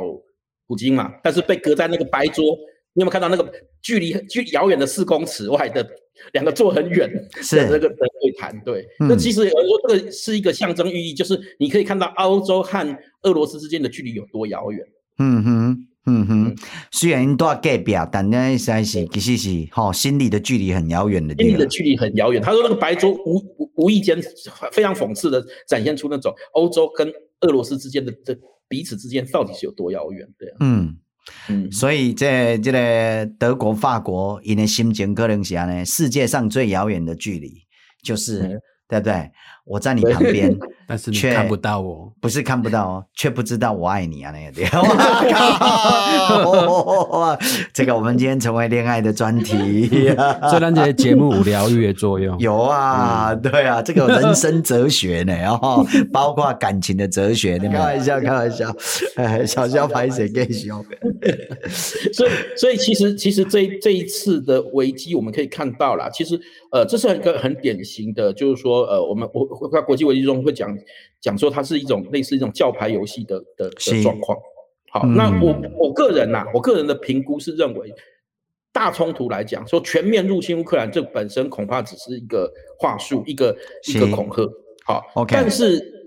[0.65, 2.57] 普京嘛，但是被隔在那个白桌。
[2.93, 3.51] 你有没有看到那个
[3.81, 5.87] 距离距遥远的四公尺外的
[6.33, 8.59] 两个坐很远的那个的会谈？
[8.65, 14.85] 对，那、嗯、其实有人说这个是一个象征寓意，就是你可以看到欧洲和俄罗斯之间的距离有多遥远。
[15.19, 16.55] 嗯哼，嗯哼，
[16.91, 21.33] 虽然都要隔壁，但呢实在是其实是哈心理的距离很遥远的。
[21.35, 22.41] 心理的距离很遥远。
[22.41, 24.21] 他说那个白桌无无无意间
[24.73, 30.27] 非常讽刺的展现出那种欧洲跟俄罗斯之间的这彼此之间到底是有多遥远？
[30.37, 30.97] 对啊，嗯。
[31.49, 37.63] 嗯，所以这这个德国、法国，因的心情可能是呢，世界上最遥远的距离，
[38.03, 39.31] 就是、嗯、对不对？
[39.65, 44.65] 我在你旁边， 但是你看不到我，不是看不到哦， 却不知道我爱你啊，那个对。
[47.73, 49.89] 这个我们今天成为恋爱的专题，
[50.49, 58.75] 虽然这些节目无疗愈的作用，有啊，嗯、对啊，这个人生哲学呢，然后包括感情的哲学，开玩笑，开玩笑，
[59.15, 60.83] 哎，小肖拍谁更凶？
[62.13, 66.39] 所以，所以其实，其实这这一次的危机，我们可以看到啦，其实，
[66.71, 69.50] 呃，这是一个很典型的，就是说，呃，我们我。
[69.71, 70.77] 在国际危机中会讲
[71.19, 74.37] 讲说，它是一种类似一种教牌游戏的的的状况。
[74.89, 77.93] 好，嗯、那我我个人呐、啊，我个人的评估是认为，
[78.73, 83.55] 大冲突来讲，说全面入侵乌克兰，这本身恐怕只是一个话术，一个
[83.87, 84.51] 一个恐吓。
[84.85, 86.00] 好.但是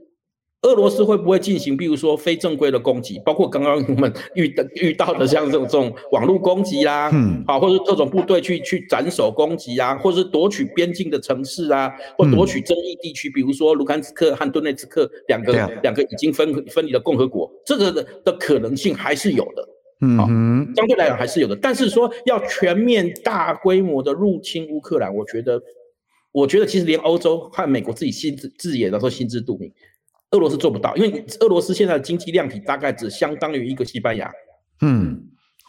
[0.65, 19.69] 俄罗斯会不会进行，比如说非正规的攻击，包括刚刚我们遇的遇到的像这种这种网络攻击啦，嗯，好，或者是特种部队去去斩首攻击啊，或者是夺取边境的城市啊，或夺取争议地区，比如说卢甘斯克和顿内茨克两个两个已经分分离的共和国，这个的的可能性还是有的，
[20.01, 25.61] 嗯，相对来讲还是有的，但是说要全面大规模的入侵乌克兰，我觉得，
[26.33, 29.71] 我觉得其实连欧洲和美国自己心自自己也都心知肚明。
[30.35, 34.29] 俄罗斯做不到，因为俄罗斯现在的经济量体大概只相当于一个西班牙。
[34.81, 35.17] 嗯，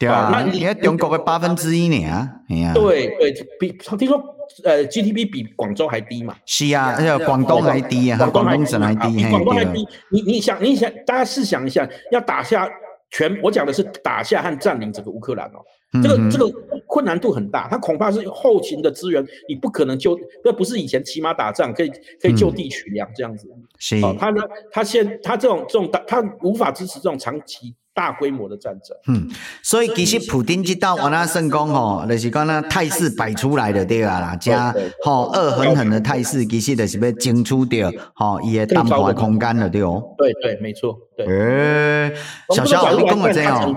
[0.00, 2.28] 对啊，那你看中国的八分之一呢？
[2.50, 4.20] 哎呀，对对，比听说
[4.64, 6.34] 呃 GDP 比广州还低嘛？
[6.44, 9.86] 是啊，而且广东还低啊，广东省还低，比广东还低。
[10.10, 12.68] 你你想你想，大家试想一下，要打下
[13.10, 15.58] 全，我讲的是打下和占领整个乌克兰哦。
[16.02, 16.52] 这个这个
[16.86, 21.90] 困难度很大，他恐怕是后勤的资源，你不可能就，那不是以前骑马打仗可以
[22.20, 23.48] 可以就地取粮这样子。
[23.78, 28.94] 是，他呢，他现他这种这种打他无法支持这种长期大规模的战争。
[29.08, 29.26] 嗯，
[29.62, 40.02] 所以其实普丁这道我那圣功吼，就是讲那态势摆出来的对啊啦，加吼恶狠狠的态势，其实就是要争取掉吼伊的谈判空间了对哦。
[40.18, 40.94] 对对，没错。
[41.16, 41.26] 对。
[41.26, 42.14] 诶，
[42.54, 43.74] 小肖你讲的这样。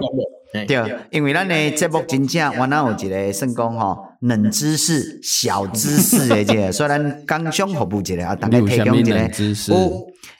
[0.52, 9.72] 对，因为咱的节目真正，我那有一个算讲吼，冷知识、小知识的这个，虽然刚想服务一个啊，大概提供一个知识。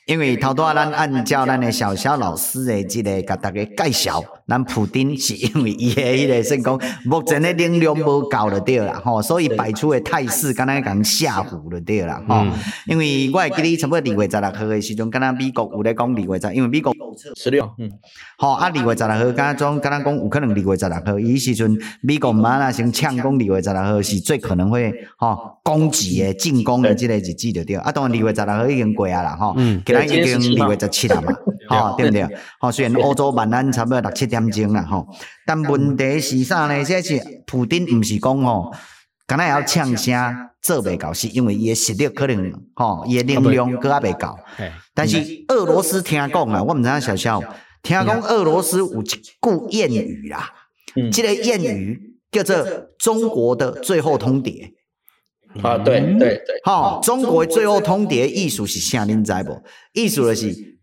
[0.10, 12.44] 因为头拄仔咱按照咱的小小老师的这个，甲大家介绍，咱普丁 是因为伊诶迄个算讲，目前诶能量无够就对啦，吼，所以摆出诶态势，敢若共吓唬就对啦，吼。
[12.88, 16.94] 因为我会记得差不多二月十六号诶时阵，敢若美国有咧讲二月十，因为美国
[17.36, 17.92] 十六，嗯，
[18.38, 29.82] 吼啊，二月十六号敢若总敢若讲有可能二月十六号，伊时阵美国嘛那先抢讲二月十六号是最可能会吼攻击诶进攻诶即个日子就对，啊，当然二月十六号已经过啊啦，吼，嗯。
[30.00, 31.34] 已经二月十七了嘛，
[31.70, 32.28] 吼，对不对？
[32.60, 35.08] 吼，虽然欧洲晚安差不多六七点钟了，吼，
[35.46, 36.84] 但问题是啥呢？
[36.84, 38.74] 这是普丁不是讲吼，
[39.28, 44.36] 敢若要呛声做未到，是因为伊的实力可能吼，伊的能量搁还未够。
[44.94, 45.18] 但是
[45.50, 47.42] 俄罗斯听讲啊，我毋知影小肖
[47.84, 50.52] 听讲俄罗斯有一句谚语啦，
[51.14, 52.58] 这个谚语叫做
[53.00, 54.74] “中国的最后通牒”。
[55.64, 59.04] 啊，对对对，好，中国最后通牒意思是啥？
[59.06, 59.60] 您知不？
[59.94, 60.79] 意思就是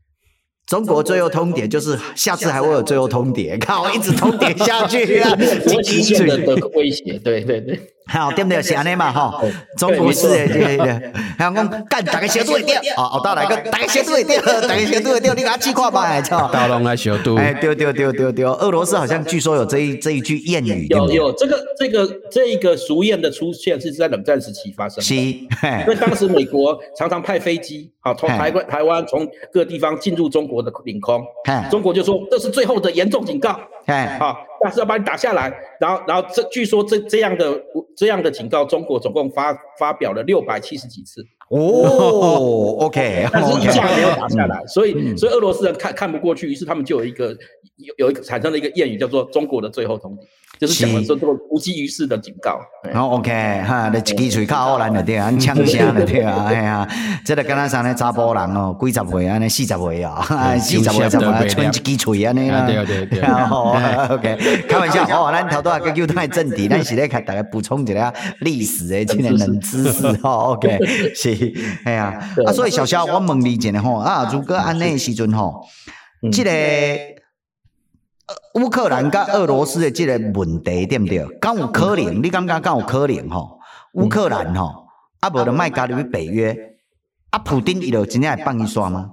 [0.67, 5.31] 中国最后通牒就是下次还会有最后通牒，看我，一直通牒下去啊，
[5.83, 7.96] 极限的威胁，对对对。
[8.09, 8.63] 好，对不对？
[8.63, 9.43] 是安尼嘛，吼，
[9.77, 10.85] 中国式的这个，
[11.37, 16.49] 还有讲干大家小队掉， 哦，后头来个 大家小队掉，大家小队掉，你给他气垮吧，操！
[16.53, 31.25] 大龙来小度，哎，丢丢丢丢丢，俄罗斯好像据说有这一这一句谚语，有有这个这个这一个俗谚的出现是在冷战时期发生的，是，因为当时美国常常派飞机，好从台湾台湾从各地方进入中国的领空，
[31.71, 34.37] 中国就说这是最后的严重警告，哎，好。
[34.67, 35.49] 但是要把你打下来，
[35.79, 37.63] 然后，然后这据说这这样的
[37.97, 41.25] 这样的警告，中国总共发发表了六百七十几次。
[41.49, 47.29] 哦，OK， 但是一下没有打下来，所以所以俄罗斯人看看不过去，于是他们就有一个
[47.77, 50.19] 有有一个产生了一个谚语，叫做“中国的最后通牒”。
[50.59, 52.59] 就是讲的说这个无济于事的警告。
[52.91, 53.31] 然后 OK
[53.67, 56.89] 哈，你一支嘴靠好难的对啊， 枪声的对啊，哎呀，
[57.27, 62.33] 这个跟他上的查甫人哦，几十岁啊，那四十岁啊，四十岁怎么存一支嘴啊？
[62.33, 63.21] 那个，对对对。
[63.29, 63.77] 好
[64.15, 64.35] ，OK，
[64.67, 70.55] 开玩笑哦，咱头都还叫太正题，咱是在给大家补充一下历史的这个冷知识哦。
[70.57, 70.79] OK，
[71.15, 71.36] 是，
[71.85, 75.67] 哎呀，啊，所以小肖我问你一下吼，啊，如果按那时阵吼，
[76.33, 77.17] 这个。
[78.55, 81.25] 乌克兰跟俄罗斯的这个问题对不对？
[81.39, 83.61] 敢有可能，你感觉敢有可能吼？
[83.93, 84.87] 乌克兰吼，
[85.21, 86.57] 啊，无就卖加入北约，
[87.31, 89.11] 啊，普丁伊就真正会放一刷吗？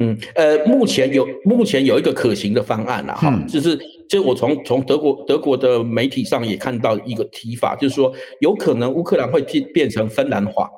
[0.00, 3.78] 嗯，呃，目前有目前有一个可行的方案啦，哈、嗯，就是
[4.10, 10.68] 就我从从德国德国的媒体上也看到一个提法，就是说有可能乌克兰会变变成芬兰化。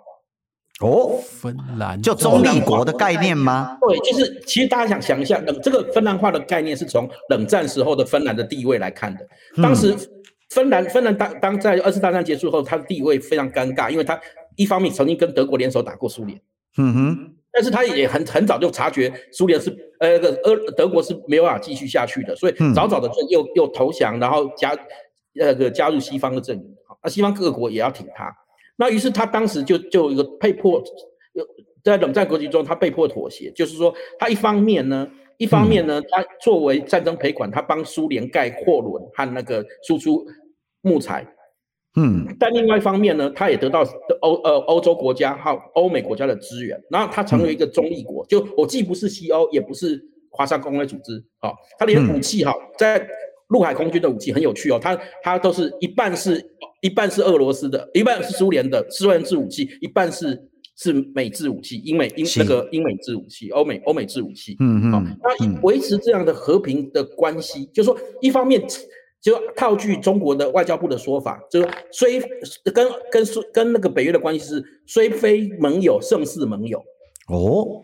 [0.80, 3.76] 哦，芬兰就中立国的概念吗？
[3.80, 9.26] 对，就是其实大家想想一下，冷这个芬兰化的概念是从冷战时候的芬兰的地位来看的。
[9.60, 9.96] 当时
[10.50, 14.18] 芬兰芬兰当当在二次大战结束后，它的地位非常尴尬，因为它
[14.54, 16.40] 一方面曾经跟德国联手打过苏联，
[16.76, 24.76] 嗯哼，但是他也很很早就察觉苏联是呃个俄德国是没有办法继续下去的，所以早早的就又又投降，然后加
[25.32, 26.64] 那个加入西方的阵营，
[27.02, 28.32] 那西方各国也要挺他。
[28.80, 30.80] 那于是他当时就就有一个被迫，
[31.82, 40.24] 在冷战格局中，他被迫妥协，就是说，他一方面呢，一方面呢，他作为战争赔款，他帮苏联盖货轮和那个输出
[40.82, 41.26] 木材，
[41.96, 42.24] 嗯。
[42.38, 43.84] 但另外一方面呢，他也得到
[44.20, 50.00] 欧呃欧洲国家还有欧美国家的支援，然后他成为一个中立国，就我既不是西欧，也不是
[50.30, 53.08] 华沙公约组织，好、哦，它连武器哈，在
[53.48, 56.42] 陆海空军的武器很有趣哦，它它都是一半是
[56.80, 60.40] 一半是俄罗斯的，一半是苏联的苏联制武器，一半是
[60.76, 65.02] 是美制武器，英美英那个英美制武器，欧美欧美制武器，嗯嗯，好、哦，
[65.38, 68.62] 那维持这样的和平的关系，嗯、就是说一方面。
[69.20, 72.20] 就套句中国的外交部的说法，就虽
[72.72, 76.78] 跟跟跟那个北约的关系是虽非盟友，胜似盟友。
[77.26, 77.82] 哦，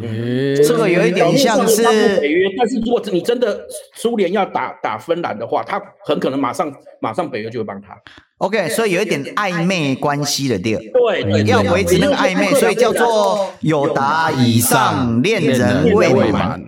[0.00, 1.82] 嗯，这个有一点像是
[2.20, 7.96] 北约，但是如果你真的苏联要打打芬兰的话，他很可能马上马上北约就会帮他。
[8.38, 16.62] OK，所以有一点暧昧关系的地儿，对，要维持那个暧昧，所以叫做有达以上，恋人未满。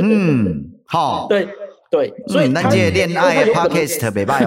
[0.00, 1.46] 嗯，好，对。
[1.90, 4.42] 对，所以那届恋爱 podcast 特别棒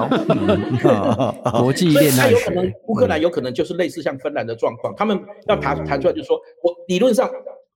[0.83, 7.29] 哦，国际恋爱有可能，乌克兰有可能就是类似像芬兰的状况，他们要谈谈出来，就是说我理论上，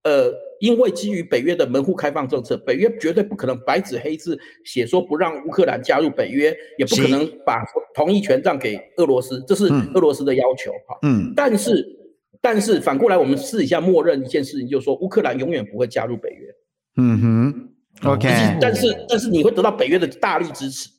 [0.03, 10.97] 呃，因为基于北约的门户开放政策，北约绝对不可能白纸黑字写说不让乌克兰加入北约，也不可能把同意权让给俄罗斯，这是俄罗斯的要求哈。
[11.03, 11.85] 嗯，但是
[12.41, 16.47] 但是反过来，我们试一下默认一件事情，就是说乌克兰永远不会加入北约。
[16.97, 17.67] 嗯哼。
[18.05, 18.29] OK，
[18.59, 20.89] 但是但是你会得到北约的大力支持，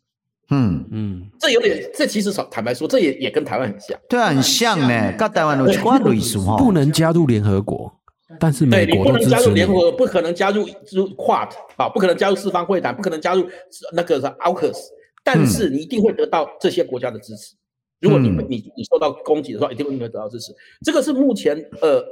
[0.50, 7.92] 嗯嗯，这有点，这其实坦白说，这也也跟台湾很像，对啊，很像呢，跟台湾有关类似哈，不能加入联合国，
[8.39, 13.47] 但是美你不能加入联合国，不可能加入入 QUAD 啊，不可能加入四方会谈，不可能加入
[13.93, 14.78] 那个是 AUKUS，
[15.24, 17.55] 但是你一定会得到这些国家的支持，
[18.01, 20.53] 如果你你你受到攻击的时候，一定会得到支持，
[20.85, 22.05] 这个是目前呃。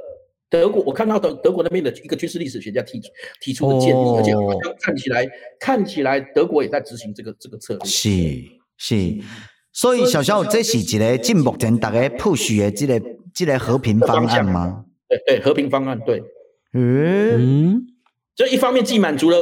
[0.51, 3.09] 德国，我看到德德国那边的一个军事历史学家提出
[3.39, 5.25] 提出的建议，哦、而且好像看起来
[5.57, 7.85] 看起来德国也在执行这个这个策略。
[7.85, 8.09] 是
[8.75, 9.17] 是，
[9.71, 13.01] 所以小肖这是一个进目前大家 push 的这个
[13.33, 14.83] 这个和平方案吗？
[15.11, 16.23] 对对，和平方案对。
[16.73, 17.85] 嗯，
[18.33, 19.37] 这一方面既满足了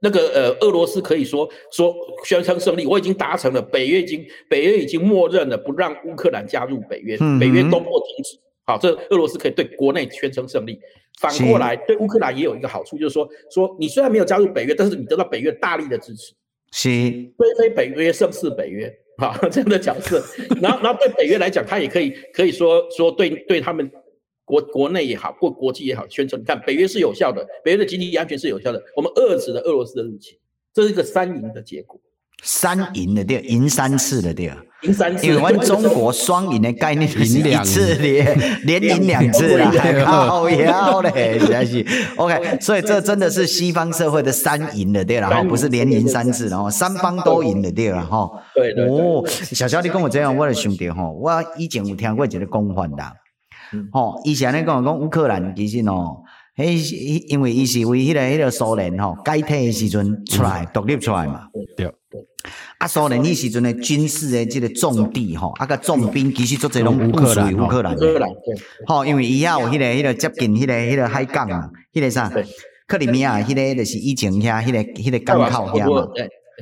[0.00, 1.94] 那个呃俄罗斯可以说说
[2.24, 8.36] 宣称胜利，我已经达成了，北约已经北约已经默认了不让乌克兰加入北约，嗯、北约东扩停止。
[8.64, 10.78] 好，这俄罗斯可以对国内宣称胜利，
[11.20, 16.32] 反过来对乌克兰也有一个好处，就是说，说你虽然没有加入北约，但是你得到北约大力的支持，
[16.72, 16.88] 是，
[17.36, 20.22] 虽非北约胜似北约，好 这样的角色，
[20.60, 23.90] 然后然后对北约来讲，他也可以可以说说对对他们
[24.52, 30.36] 国国内也好，或国际也好，宣称你看北约是有效的，北约的经济安全是有效的，我们遏制了俄罗斯的入侵，
[30.74, 31.98] 这是一个三赢的结果。
[32.44, 35.26] 三赢的对，赢三次的对，赢三次。
[35.26, 38.36] 因为我们中国双赢的概念是一次连
[38.66, 39.70] 连赢两次啦，
[40.04, 41.86] 好妖 嘞，实在是
[42.16, 42.58] OK。
[42.60, 48.28] 所以这真的是西方社会的三赢的对了哈，不是连赢三次，然后三方都赢的对了哈。
[48.52, 48.86] 对对。
[48.86, 53.14] 哦，小小你跟我这样，我就想到哈，我以前有听过一个讲法啦，
[53.92, 56.22] 吼，以前咧讲讲乌克兰其实哦，
[56.56, 61.92] 迄因为伊是为迄个迄个苏联吼解体诶时阵出来独立出来嘛，对。
[62.78, 68.28] 啊，苏联迄时阵诶军事诶即个重地吼，啊个重兵其实做这种乌克兰，乌克兰，乌克兰，
[68.86, 72.30] 吼，因为伊遐有迄个迄个接近迄个迄个海港嘛，迄个啥，
[72.88, 76.08] 克里米亚迄个就是以前遐迄个迄个港口遐嘛，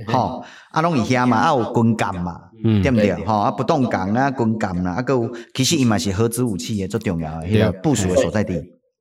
[0.09, 3.15] 吼，啊拢伊遐嘛，啊有军舰嘛，对不对？
[3.25, 8.61] 吼，啊不动港啊，军舰啦，啊有其实伊嘛是核子武器诶最重要诶迄个部署诶所在地。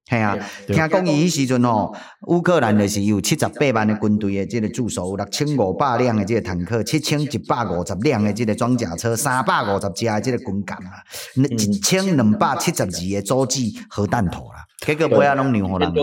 [0.10, 0.36] 系啊，
[0.66, 1.94] 听讲伊迄时阵吼，
[2.30, 11.04] 乌克兰就是有七十八万的军队的即个驻守，六千五百辆的即个坦克，七千一百五十辆的即个装甲车，三百五十架的即个军舰啊，
[11.36, 15.94] 一千两百七十二个洲际核弹头啦，结果尾啊拢让互人。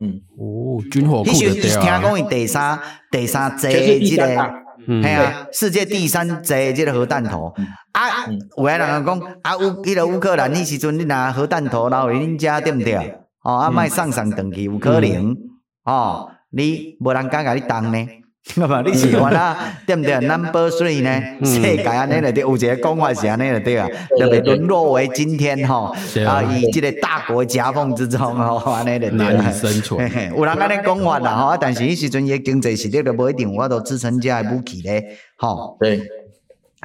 [0.00, 1.80] 嗯，哦，军火库的对啊。
[1.80, 2.78] 听讲伊第三
[3.12, 4.50] 第三只这个，
[4.86, 7.52] 系啊，世界第三侪即个核弹头。
[7.92, 8.26] 啊，
[8.56, 12.94] 有个人讲啊乌，迄个乌克兰迄时阵你拿核弹头留喺恁家对毋对？
[13.42, 15.36] 哦，啊，卖上上等级有可能，嗯、
[15.84, 18.06] 哦，你无人敢甲你当呢？
[18.54, 19.76] 那 么你喜欢啊？
[19.86, 21.20] 对不对？Number three 呢？
[21.44, 23.88] 世界安尼了对，有一个讲法是安尼了对啊，
[24.18, 25.94] 特别沦落为今天吼，
[26.26, 29.98] 啊，以这个大国夹缝之中吼，安尼了难以生存。
[30.36, 35.04] 有人安尼讲法啦吼，但是迄时阵伊经济实力都无一定，我都支撑这武器咧，
[35.36, 35.76] 吼。
[35.80, 35.98] 对，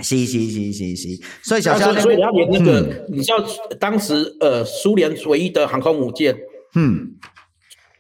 [0.02, 1.08] 是是是是是，
[1.44, 3.38] 所以小肖，所以他连那个，嗯、你知道
[3.80, 6.36] 当时呃，苏联唯一的航空母舰。
[6.74, 7.12] 嗯，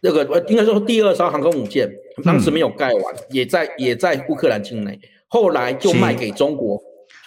[0.01, 1.88] 那个应该说第二艘航空母舰
[2.24, 6.80] 当时没有盖完，嗯、也在也在乌克兰境内，后来就卖给中国。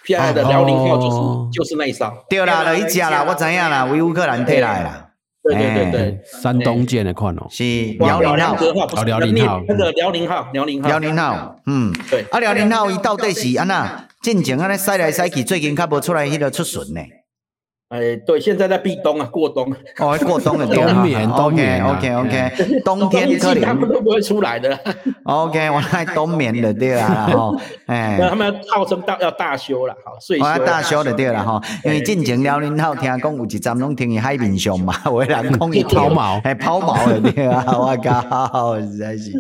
[0.07, 2.12] 现在的辽宁号就是、哦、就是那一艘。
[2.28, 5.11] 对啦，了一家啦，我知影啦，为乌克兰退来啦。
[5.42, 7.62] 对对对对，山东舰的款哦，是
[7.99, 8.55] 辽宁号，
[8.86, 12.24] 不是辽宁号，那个辽宁号，辽宁号，辽宁号，嗯，对。
[12.30, 14.09] 啊，辽宁号伊到底是安那？
[14.22, 17.01] 进前安尼塞来塞去，最近较无出来迄个出巡呢。
[17.95, 19.72] 哎，对，现在在避冬啊，过冬。
[20.01, 24.76] 哦，过冬的冬眠，冬眠，OK，OK，OK，冬天可能他们都不会出来的。
[25.22, 30.40] OK，我来冬眠的对啦，吼，哎，他们号称大要大休了，好，睡。
[30.40, 39.30] 我要大休的对啦，吼，因为进前辽宁号听讲有一站拢停喺海面上嘛，有的人讲伊抛锚，哎，抛锚的对啊，我靠，实在是，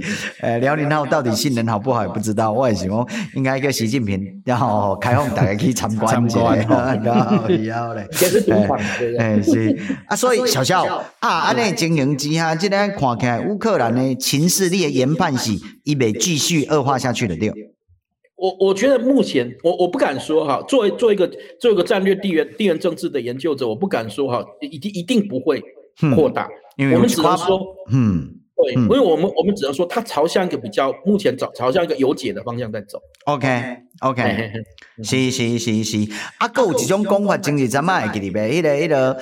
[0.42, 6.38] 哎，辽宁号到底性能好不好也不知道，我也是讲应该叫习近平然后开放大家去参观一下，
[7.02, 8.06] 搞以后嘞。
[9.18, 9.76] 哎，是
[10.06, 10.84] 啊，所以小小
[11.20, 15.52] 啊，安尼经营之下，这个看起来乌克兰的情势力的研判是，
[15.84, 17.52] 伊未继续恶化下去的对。
[18.36, 25.62] 我我觉得目前我我不敢说哈，作为做一个做一个战略地缘地缘政治的研究者，我不敢说哈，一定一定不会
[26.14, 33.00] 扩大，因为我们只能说，嗯，对，因为我们我们只能说，它朝向一个比较目前朝朝向一个有解的方向在走。
[33.26, 34.52] OK OK，
[35.02, 35.98] 是是是是，
[36.38, 39.18] 啊，还有一种讲法，就是咱们会记得呗，迄个迄个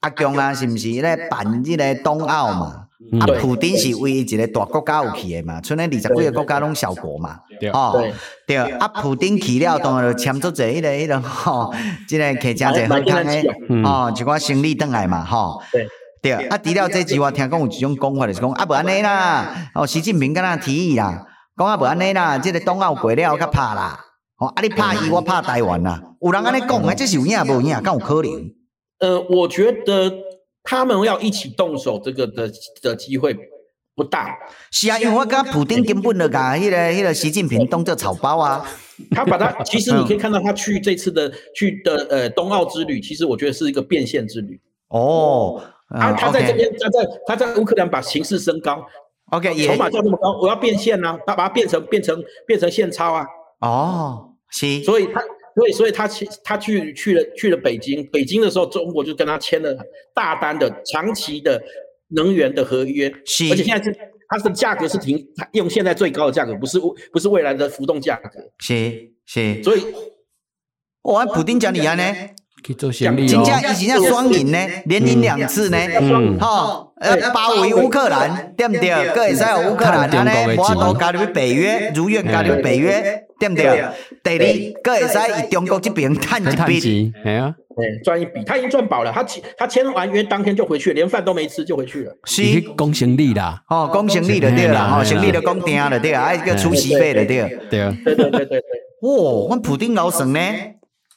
[0.00, 0.88] 阿强啊，是不是？
[0.88, 2.86] 咧办这个冬奥嘛？
[3.20, 7.38] 啊，普丁是唯一一个大国家有去的嘛，剩下二十几个国家拢小国嘛。
[7.72, 8.02] 哦，
[8.46, 11.74] 对，啊，普丁去了，当然就签做者迄个迄个吼，
[12.08, 13.32] 这个客家者很康的
[13.84, 15.60] 哦，一寡生理转来嘛，吼。
[15.70, 15.86] 对
[16.22, 23.98] 对，啊，除了这句话，听讲有一种讲法，就是讲啊，无安尼啦，哦，习近平敢若提议啦，讲啊，无安尼啦，这个冬奥过了较拍啦，
[24.38, 28.50] 哦，啊，你拍伊，我拍台湾啦，有人安尼讲，哎，这是有影无影，敢有可能？
[28.98, 30.12] 呃，我觉得。
[30.62, 32.48] 他们要一起动手，这个的
[32.82, 33.34] 的机会
[33.96, 34.36] 不大。
[34.70, 38.62] 是啊，因为我跟普丁根本就把那个那个习近平当做草包啊。
[39.10, 44.60] 他把他，其实你可以看到他去这次的去的呃冬奥之旅，其实我觉得是一个变现之旅。
[44.88, 45.62] 哦，
[45.98, 48.84] 他他在这边，他在他在乌克兰把形势升高。
[49.32, 53.26] OK，筹码叫那么高，我要变现啊，他把它变成变成变成现钞啊。
[53.60, 55.22] 哦，行，所以他。
[55.52, 59.76] 所以，所以他去他去去了去了北京，北京的时候，中国就跟他签了
[60.14, 61.60] 大单的长期的
[62.10, 63.94] 能源的合约，是，而且现在是
[64.28, 65.22] 它的价格是停，
[65.52, 66.78] 用现在最高的价格，不是
[67.12, 69.84] 不是未来的浮动价格，是是，所以，
[71.02, 72.04] 我按普丁讲你啊呢。
[72.64, 75.78] 去做生意哦，真正以前那双赢呢，连赢两次呢，
[76.38, 78.90] 好，呃，包围乌克兰，对不对？
[79.14, 83.64] 各会使有乌克兰安尼，我都加入北约，如愿加入北约，对不对？
[84.22, 87.54] 第二，搁会使以中国这边赚一笔，哎呀，
[88.04, 89.24] 赚一笔，他已经赚饱了，他
[89.56, 92.42] 他签完约当天就回去，连饭都没吃就回去了，是。
[92.76, 98.62] 讲生意啦，哦，讲生意的对啦，哦，生意的讲定了对啊，还有个出席费了对，对啊，对对对对对，
[99.02, 99.10] 哇，
[99.48, 100.40] 我普丁老省呢？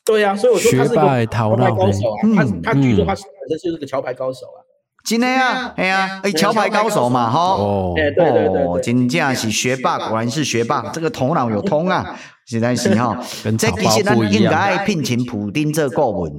[0.06, 3.18] 对呀、啊，所以我说他是一个桥牌高手啊，嗯、他他据说他本
[3.50, 4.60] 身就是个桥牌高手啊。
[5.06, 13.18] 真的啊，哎呀，哎，桥牌高手嘛，哈，哦，对对对对，真正是学霸，果然是学霸，这个头脑有通啊， 实在是哈。
[13.58, 16.32] 这其实咱应该聘请普丁做顾问，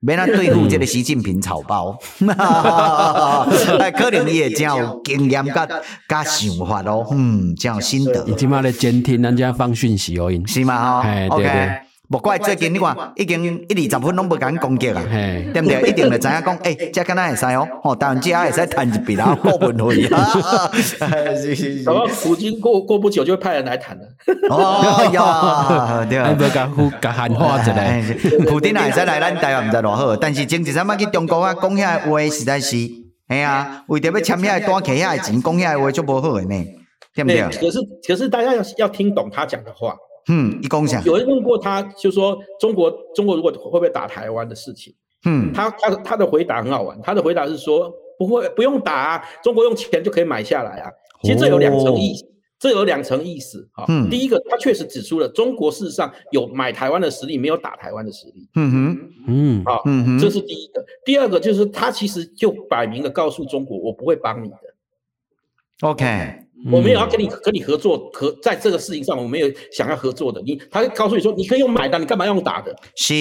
[0.00, 1.98] 免他对付这个习近平草包，
[3.96, 5.66] 可能你也真有经验加
[6.06, 8.22] 加想法哦，嗯，真有心得。
[8.26, 11.02] 你起码来监听人家放讯息哦，是吗？
[11.02, 11.89] 哈，OK。
[12.12, 15.00] 莫怪最近你看，已经一二十分拢不敢攻击啊，
[15.54, 15.88] 对不对？
[15.88, 20.68] 一定就知影讲，诶， 这敢若会使哦，吼，台湾这也会使谈一笔啦， 过分会啊。
[21.86, 24.02] 然后普京过过不久就会派人来谈了。
[24.50, 28.02] 哦呀，对啊，不要讲讲喊话之类。
[28.48, 32.76] 普京也会使来咱台湾，唔知偌好，但是前一阵仔去中国啊，讲遐话实在是，
[33.28, 36.64] 哎呀，为着要签遐单客遐钱，讲遐话就无好诶呢，
[37.14, 37.40] 对不对？
[37.42, 39.94] 可是可是大家要要听懂他讲的话。
[40.28, 41.02] 嗯，一共享。
[41.04, 44.94] 有人问过他，就说中国中国如果会不会打台湾的事情？
[45.24, 50.90] 嗯，他他他的回答很好玩，他的回答是说不会，不用打啊，中国用钱就可以买下来啊。
[51.22, 53.84] 其实这有两层意思，哦、这有两层意思哈。
[53.88, 58.48] 嗯，第一个，他确实指出了中国事实上有买台湾的实力，没有打台湾的实力。
[58.54, 60.84] 嗯哼，嗯，好，嗯哼，这是第一个。
[61.04, 64.56] 第二个就是他其实就摆明了告诉中国，我不会帮你的。
[65.82, 66.46] OK。
[66.70, 70.40] 我没有要跟你跟你合作，合在这个事情上，我没有想要合作的。
[70.42, 72.74] 你，他会告诉你说，你可以用买的，你干嘛用打的？
[72.96, 73.14] 是，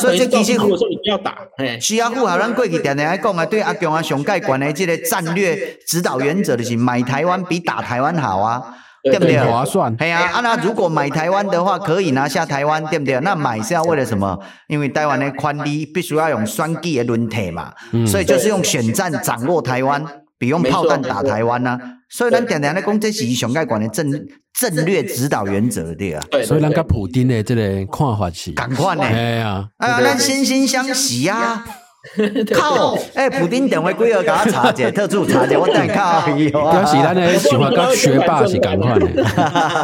[0.00, 1.38] 所以这其实我说你不要打。
[1.58, 5.56] 哎，是啊，符合咱过去常常来讲啊，对阿强啊上盖管的这个战略
[5.86, 8.60] 指导原则就是买台湾比打台湾好啊，
[9.04, 9.38] 对不对？
[9.38, 9.94] 划算。
[10.00, 13.20] 哎呀，啊那如果买台湾的话，可以拿下台湾，对不对？
[13.20, 14.36] 那买是要为了什么？
[14.66, 17.72] 因为台湾的宽低必须要用双击的轮体嘛，
[18.06, 20.04] 所以就是用选战掌握台湾，
[20.38, 21.78] 比用炮弹打台湾呢。
[22.16, 24.08] 所以咱常常咧讲，这是上盖管的政
[24.52, 26.24] 战略指导原则对啊。
[26.30, 29.02] 对，所以咱跟普丁的这个看法是，同款的。
[29.02, 31.66] 哎呀，啊，咱惺惺相惜啊。
[32.54, 32.96] 靠！
[33.14, 34.04] 哎，普丁电话几号？
[34.04, 36.70] 给我查一下，特助查一下，我等靠伊哦。
[36.70, 39.24] 表示咱的想法跟学霸是同款的。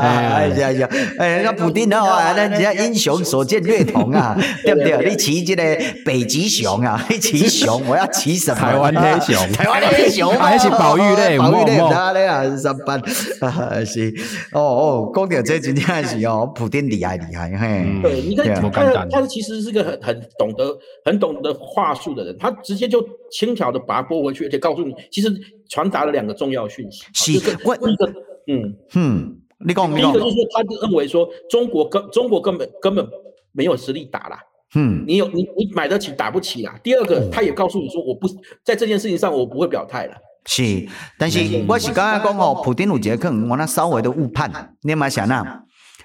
[0.00, 0.88] 哎呀呀！
[1.18, 5.08] 哎，那普丁的话， 咱人家英雄所见略同啊， 对不对？
[5.08, 5.62] 你骑这个
[6.04, 8.60] 北极熊啊，你骑熊，我要骑什么？
[8.60, 11.38] 台湾黑熊，台湾黑熊，还是保育类？
[11.38, 13.00] 保育类，他嘞啊，上班
[13.40, 14.14] 啊是。
[14.52, 17.86] 哦哦，讲到这真正是哦，普丁厉害厉害嘿。
[18.02, 22.09] 对，你看他，他其实是个很很懂得、很懂得话术。
[22.14, 25.30] 的人，他直接就轻巧的把它拨回去，而且告诉你，其实
[25.68, 27.04] 传达了两个重要讯息。
[27.14, 28.06] 是，我一个，
[28.46, 29.36] 嗯嗯，
[29.66, 33.06] 你讲，第一个就是说，他认为说中国根中国根本根本
[33.52, 34.38] 没有实力打啦。
[34.74, 36.78] 嗯，你有你你买得起打不起啦。
[36.82, 38.28] 第二个，他也告诉你说，我不
[38.64, 40.14] 在这件事情上我不会表态了。
[40.46, 40.88] 是，
[41.18, 45.62] 但是我是刚刚讲哦，普丁有一个可能我那稍微的误判，你嘛想啊？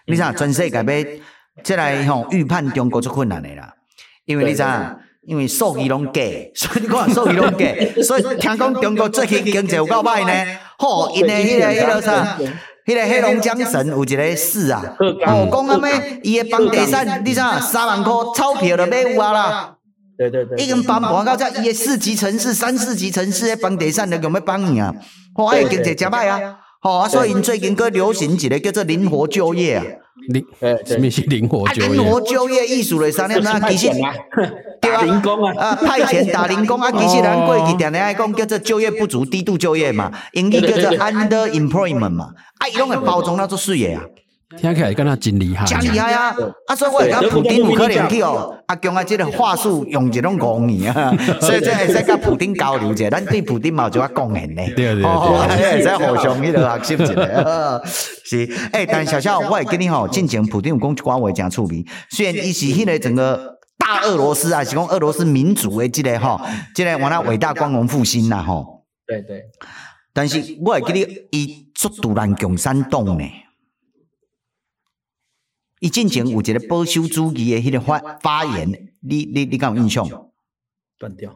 [0.07, 0.83] 你想全世界要
[1.63, 3.73] 再来吼预判中国就困难的啦，
[4.25, 4.99] 因为你知道。
[5.27, 6.21] 因为数据拢假，
[6.53, 7.65] 所以你看数据拢假，
[8.03, 10.51] 所以听讲中国最近经济有够歹呢。
[10.77, 12.37] 吼，因诶迄个迄个啥，
[12.85, 19.71] 迄个黑龙江省有一个市啊，哦，讲阿咩，伊诶房地产，你知影三万块钞票都买有啊啦。
[20.17, 20.57] 对对对。
[20.63, 24.93] 已经翻盘到这伊诶四级城市、三四级城市诶房地产都用要帮你啊，
[25.33, 29.83] 吼，啊，经济真歹啊，吼，啊，所以因最近佫流行一个叫做灵活就业啊。
[30.27, 30.45] 灵，
[30.85, 31.89] 什么是灵活就业？
[31.89, 33.35] 灵活就业艺术的啥呢？
[33.43, 33.89] 那其实，
[34.81, 44.03] 打零工啊，啊， 派遣打零工啊，其实咱过去定定爱讲叫做就业不足、低度就业嘛，英语叫做 underemployment 嘛，啊，伊拢会包装那做事业啊。
[44.59, 46.35] 听起来跟他真厉害，真厉害啊！
[46.67, 54.61] 啊，所以我讲普丁有可能去哦，啊强啊，即个话术用一种五年啊， 所以这会使甲普丁交流者，咱对普丁嘛就要贡献呢。
[54.75, 57.81] 对对对，会使 互相迄个学习一下。
[58.27, 66.39] 是，诶，但小小我会跟你吼，进前普丁有讲一寡话真趣味，虽然伊是迄个整个大俄罗斯啊，是讲俄罗斯民族的这个吼，
[66.75, 68.83] 这个我那伟大光荣复兴呐吼。
[69.07, 69.41] 对对。
[70.13, 73.25] 但是我会跟你，伊足独揽共产党呢。
[75.79, 78.69] 伊进前有一个保守主义的迄个发发言，
[79.01, 80.07] 你你你敢有印象？
[80.97, 81.35] 断掉。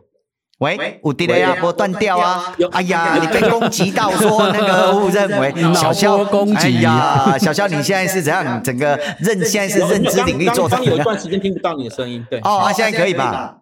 [0.60, 2.54] 喂，有伫咧啊，无断掉啊。
[2.72, 6.68] 哎呀，你被攻击到说那个 误认为小肖攻击。
[6.68, 8.62] 哎呀，小肖你现在是怎样？
[8.64, 10.68] 整个 认现在是认知领域做。
[10.68, 12.40] 刚有一段时间听不到你的声音，对。
[12.42, 13.60] 哦，啊，现在可以吧？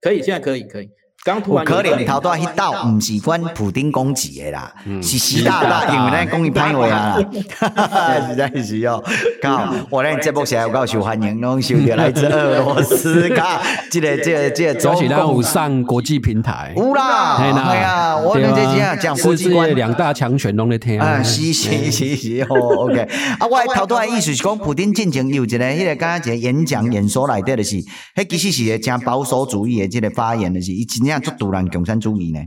[0.00, 0.88] 可以，现在可以，可以。
[1.26, 4.72] 有可能头段迄道毋是关普丁攻击的啦，
[5.02, 7.18] 是习大大因为咱讲伊歹话啊，
[8.28, 9.02] 实 在是哦，
[9.42, 9.74] 靠！
[9.90, 13.60] 我咱节目现在有够受欢迎，拢收到来自俄罗斯，卡，
[13.90, 21.00] 这个即个即个，而且咱有上国际平台，有啦，哎呀，我们这几样讲国际观，两大强权拢在听。
[21.00, 23.00] 啊，是是是是，好 OK。
[23.40, 27.76] 啊，我头段意思是讲，普丁进前有一个迄个刚刚一个演讲演说来的，就是，
[28.14, 31.15] 迄其实是个讲保守主义的即个发言的是，伊真正。
[31.18, 32.40] 做独揽共产主义呢？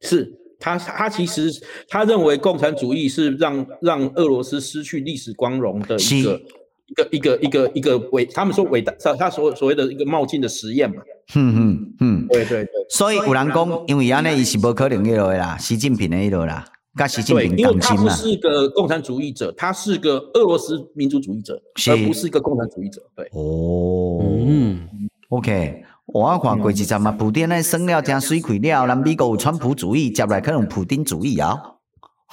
[0.00, 1.50] 是他，他其实
[1.88, 6.40] 他认为共产主义是让让俄罗斯失去历史光荣的一个
[6.86, 11.02] 一个一个一个一个伟，他们说伟大，他所所谓的一个冒进的实验嘛。
[11.34, 12.72] 嗯嗯嗯，对对对。
[12.90, 16.64] 所以有人讲，因为安尼伊是不可能迄个啦，习近平的迄个啦，
[16.96, 23.00] 跟习近平因为他不是一个共产主义者，他是个俄罗斯民族主义者，而不是一个共产主义者。
[23.14, 24.88] 对，哦，嗯
[25.28, 25.84] ，OK。
[26.12, 31.56] 我看过一阵嘛，普丁那生了真水亏了，那美国有川普主义，接来可能普丁主义啊。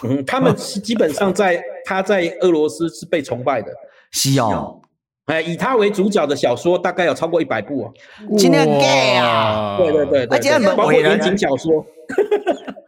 [0.03, 3.71] 嗯，他们是基本上在他在俄罗斯是被崇拜的。
[4.11, 4.81] 是哦，
[5.25, 7.91] 哎，以他为主角的小说大概有超过一百部啊。
[8.37, 9.77] 真的假啊？
[9.77, 11.85] 对对对，而且包括言情小说。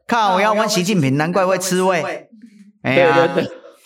[0.07, 2.01] 靠，我要问习近平，难怪会吃味。
[2.81, 3.29] 哎呀，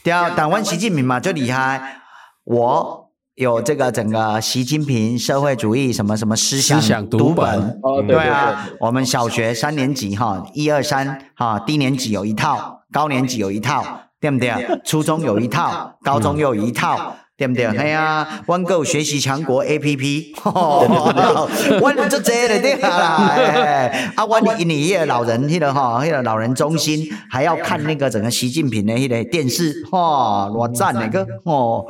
[0.04, 2.02] 对啊，但问习近平嘛，就厉害。
[2.46, 3.03] 我。
[3.36, 13.84] 有这个整个习近平社会主义什么什么思想读本，对啊，我们小学三年级哈，一二三哈，低年级有一套，高年级有一套，
[14.22, 14.54] 对不对？
[14.86, 17.66] 初中有一套，高中又有一套，对不对？
[17.66, 31.88] 哎呀，One Go 学习强国 A P P，我们就这了对啦，啊，我你你一个老人那个哈，那个老人中心还要看那个整个习近平的那个电视，哇，多赞那个哦。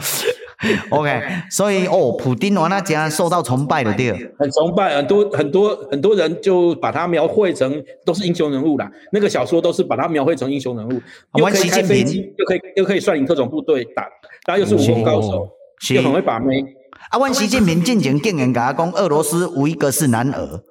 [0.91, 8.89] OK，所以哦，普丁我那竟然受到崇拜的，对，很崇拜，很多很多很多人就把他描绘成都是英雄人物啦。
[9.11, 11.01] 那个小说都是把他描绘成英雄人物，
[11.35, 14.07] 又可以开飞机，又可以又可以率领特种部队打，
[14.47, 15.47] 然后又是武功高手，
[15.93, 16.63] 又很会把妹。
[17.09, 20.63] 啊，阮习近平进前竟然甲我讲，俄罗斯无一个是男儿，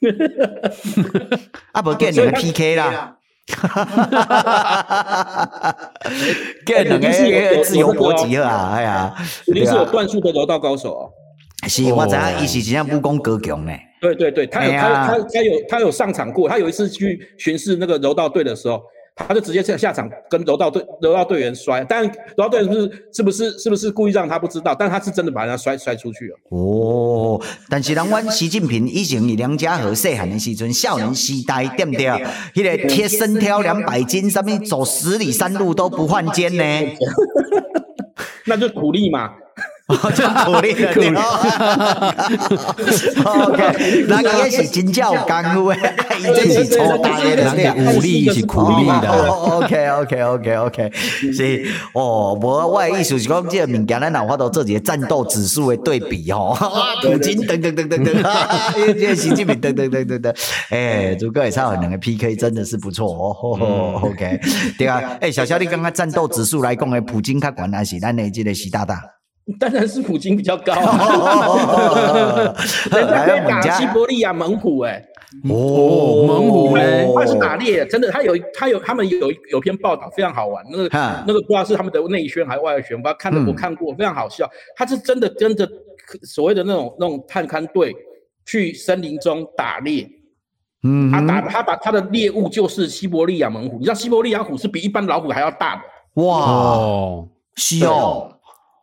[1.72, 3.16] 啊，不见你们 PK 啦。
[3.52, 5.76] 哈哈哈哈哈哈！
[6.64, 7.10] 个两个
[7.62, 9.14] 自由搏击啊，哎呀，
[9.46, 11.10] 你是有段数的柔道高手哦。
[11.68, 13.72] 是，我知影伊是真正武功高强呢。
[14.00, 18.82] 对对对，他有、哎、他他他有他有上场过，他有一次去巡视那个柔道队的时候。
[19.16, 24.74] 他就直接下下场跟柔道队柔道队员摔，但柔道队员是不是是不是是不是故意让他不知道？
[24.74, 26.36] 但他是真的把人家摔摔出去了。
[26.48, 32.06] 哦，但是人阮习近平以前以梁家河细汉的时阵，少年时代对不对？
[32.54, 36.64] 迄个贴身挑两百斤，上面走十里山路都不换肩呢？
[38.46, 39.30] 那就苦力嘛。
[39.86, 41.08] 哦，就苦力的对。
[43.20, 45.76] OK，那个也是真叫有功夫的，
[46.18, 49.10] 伊真是抽大的，那个武力是苦力的。
[49.10, 52.32] OK，OK，OK，OK，是哦。
[52.40, 56.56] 我我的意思是讲，这个物件咱有法度做一个战斗指数的对比哦。
[57.02, 58.14] 普京等等等等等，
[58.78, 60.34] 因为这个习近平等等等等等。
[60.70, 64.00] 哎，如果会差两个 PK，真的是不错哦。
[64.02, 64.40] OK，
[64.78, 65.02] 对啊。
[65.20, 68.98] 哎，小小你刚刚战斗指数来讲的，普京较悬还是咱的这个习大大？
[69.60, 72.54] 当然是普京比较高， 啊，
[72.90, 75.08] 人家可以打西伯利亚猛虎哎，欸，
[75.52, 80.88] 哦，猛虎嘞，他是打猎，真的，他有他有他们有有篇报道非常好玩，那个
[81.26, 85.68] 那个不知道是他们的内宣还是外宣，我看的我看过，非常好笑，他是真的跟着
[86.22, 87.94] 所谓的那种那种探勘队
[88.46, 90.08] 去森林中打猎，
[90.84, 95.82] 嗯，他打他把他的猎物就是西伯利亚猛虎，你知道西伯利亚虎是比一般老虎还要大的，
[96.22, 97.22] 哇，
[97.56, 98.30] 是哦。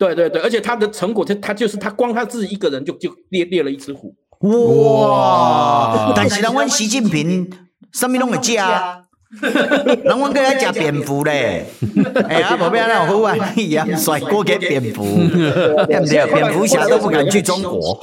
[0.01, 6.11] 对对对，而且他的成果，他他就是他光他自己一个人就就猎猎了一只虎，哇！
[6.15, 7.47] 但是人问习近平，
[7.93, 8.97] 什么拢会吃啊？
[10.03, 11.65] 人问个要吃蝙蝠嘞，
[12.27, 16.33] 哎呀，宝贝啊，那虎啊一样甩锅给蝙蝠，对不对？
[16.33, 17.97] 蝙蝠侠都不敢去中国。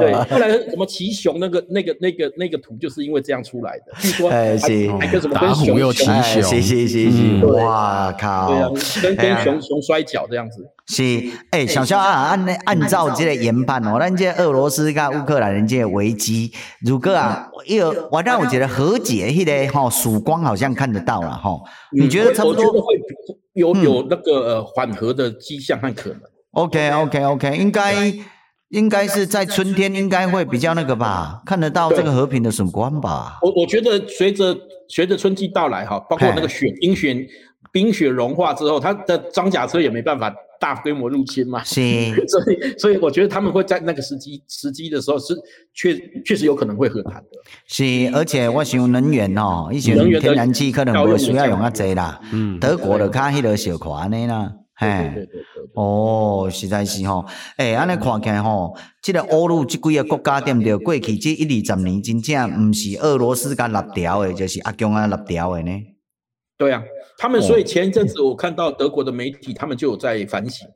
[0.00, 3.84] 对，后来什么骑熊那个那个那个那个图，就是因为这样出来的。
[3.98, 4.54] 据说还
[4.98, 8.48] 还跟什么跟熊又奇熊，是是是是，哇靠！
[8.50, 8.68] 对啊，
[9.00, 10.58] 跟跟熊熊摔跤这样子。
[10.86, 11.02] 是，
[11.50, 16.52] 哎，小肖啊，按按照这个研判哦，咱这俄罗斯跟乌克兰人这个危机，
[16.84, 21.58] 如果啊，有我让我觉得和解，迄个哈曙光好像看得到了哈。
[21.90, 22.70] 你觉得差不多？
[22.70, 22.80] 会
[23.54, 26.20] 有有那个缓和的迹象和可能
[26.52, 28.12] ？OK OK OK，应该
[28.68, 33.38] 应该是在春天，应该会比较那个吧，看得到这个和平的曙光吧。
[33.40, 34.54] 我我觉得随着
[34.88, 37.16] 随着春季到来哈，包括那个雪冰雪
[37.72, 40.30] 冰雪融化之后，它的装甲车也没办法。
[40.64, 41.82] 大规模入侵嘛，是，
[42.26, 45.36] 所以所以我觉得他们会在那个时机时机的时候是
[45.74, 45.94] 确
[46.24, 47.28] 确实有可能会和谈的。
[47.66, 47.84] 是，
[48.14, 52.18] 而且我想能源哦，一些天然气可能不需要用啊多啦。
[52.32, 55.28] 嗯，德国的卡迄个小可安尼啦，嘿，
[55.74, 57.26] 哦，实在是吼，
[57.58, 60.74] 诶，安尼看起来吼，这个欧陆这几个国家对不对？
[60.78, 65.72] 过去这一二十年真正唔是俄罗斯甲立条的，就是阿强啊立条的呢。
[66.56, 66.82] 对啊。
[67.16, 70.68] 他们所以前一阵子我看到德国的媒体，他们就有在反省，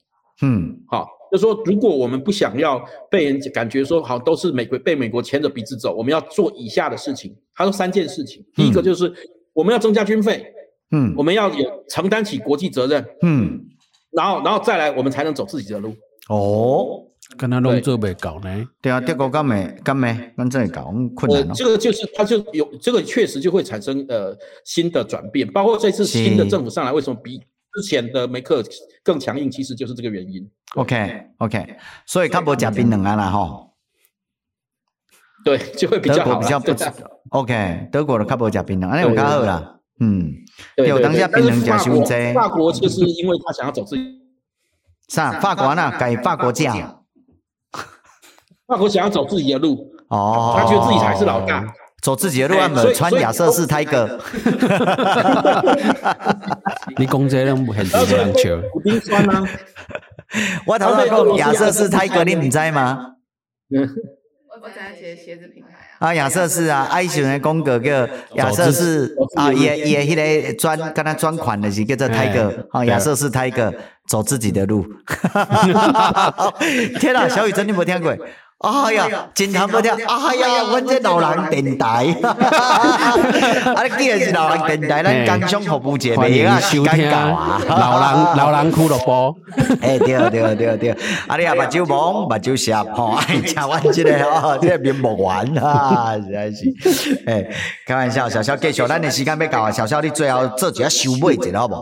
[0.42, 7.36] 嗯，好，就说如果我们不想要被人感觉说好都是美国被美国牵着鼻子走，我们要做以下的事情。
[7.54, 9.12] 他说三件事情，第一个就是
[9.52, 10.46] 我们要增加军费，
[10.92, 13.60] 嗯，我们要有承担起国际责任，嗯，
[14.12, 15.94] 然后然后再来我们才能走自己的路。
[16.28, 17.04] 哦。
[17.38, 18.68] 跟他弄做袂搞呢？
[18.82, 21.54] 对啊，德国干没干没，跟这里搞困难。
[21.54, 28.62] 这个就是，他就有这个确实就会产生呃新的转变，包括这次新的政府上来，为什么比之前的梅克
[29.02, 29.50] 更强硬？
[29.50, 30.46] 其实就是这个原因。
[30.74, 33.70] OK OK，所以他不加冰冷啊啦吼。
[35.44, 36.40] 对，就会比较好。
[36.40, 36.74] 比较不
[37.30, 39.78] OK，德国的卡不加冰冷，安尼有较好啦。
[40.00, 40.32] 嗯，
[40.76, 42.34] 对，当下冰冷加修正。
[42.34, 44.02] 法国就是因为他想要走自己。
[45.08, 45.40] 啥？
[45.40, 46.96] 法国呢改法国价。
[48.68, 51.64] 法国想要走自己的路哦，他觉得自己才是老大，
[52.02, 54.20] 走自己的路，欸、穿亚瑟士胎格。
[56.98, 58.60] 你讲这种很很难求。
[58.70, 59.42] 普丁穿吗？
[60.66, 63.14] 我头先讲亚瑟士胎格，你唔知吗？
[63.70, 66.08] 我不知道鞋鞋子品牌啊。
[66.08, 70.14] 啊，亚瑟士啊，爱喜欢讲个叫亚瑟士啊，也也迄
[70.46, 73.72] 个专跟他专款的是叫做胎格啊，亚瑟士胎格
[74.08, 74.86] 走自己的路。
[77.00, 78.14] 天啊，小雨真的没听过。
[78.58, 79.88] 哎呀，真他妈的！
[79.88, 89.36] 哎呀，阮 这老人电台，啊，你既然是老人电台，咱工商服务节目啊，收听啊，老人老人俱乐部，
[89.80, 90.90] 哎，对对对对，
[91.28, 97.48] 啊，你啊，目睭蒙，目睭瞎，吼， 哎，吃完这个哦，这个面目完啊，实在是，哎，
[97.86, 101.76] 开玩笑，小肖继续，咱的时间要到啊，小肖你最后做一下收尾，知道不？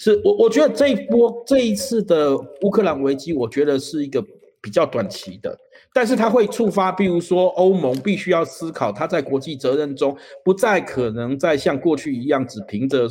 [0.00, 4.22] 是我，我觉得这一波这一次的乌克兰危机，我觉得是一个
[4.62, 5.54] 比较短期的。
[5.94, 10.14] 但是它会触发，比如说欧盟必须要思考，它在国际责任中
[10.44, 13.08] 不再可能再像过去一样只凭着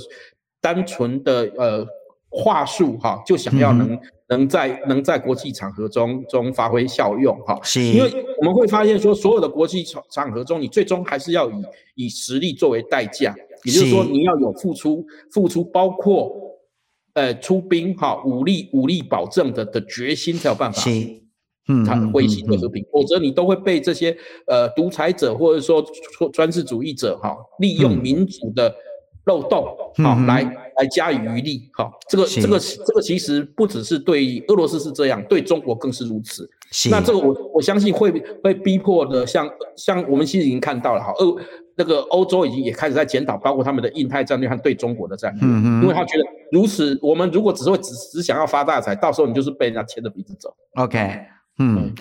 [0.59, 1.88] 单纯的呃
[2.29, 7.57] 话术哈，就想要能、嗯、能在能在国际场合中中发挥效用哈。
[7.63, 11.63] 是，因为我们会发现说，所有的国际场场合中，你最终还是要以
[11.95, 16.36] 以实力作为代价，也就是说，你要有付出付出，包括
[17.13, 20.81] 呃出兵哈武力武力保证的的决心，才有办法。
[21.68, 24.16] 嗯，他维系的和平，否则你都会被这些
[24.47, 25.82] 呃独裁者或者说
[26.34, 28.74] 专制主义者哈利用民主的
[29.26, 30.43] 漏洞哈来
[30.76, 31.89] 来加以余力哈。
[32.09, 36.49] 这个这个这个其实不只是对俄罗斯是这样，对中国更是如此。
[36.89, 38.11] 那这个我我相信会
[38.43, 41.39] 会逼迫的，像像我们其实已经看到了哈，欧
[41.76, 45.47] 那个欧洲已经也开始在检讨，包括他们的印太战略和对中国的战略，
[45.82, 50.53] 因为他觉得如此，我们如果只会只只想要发大财，到时候你就是被人家牵着鼻子走。
[50.76, 51.20] OK。
[51.58, 51.93] 嗯，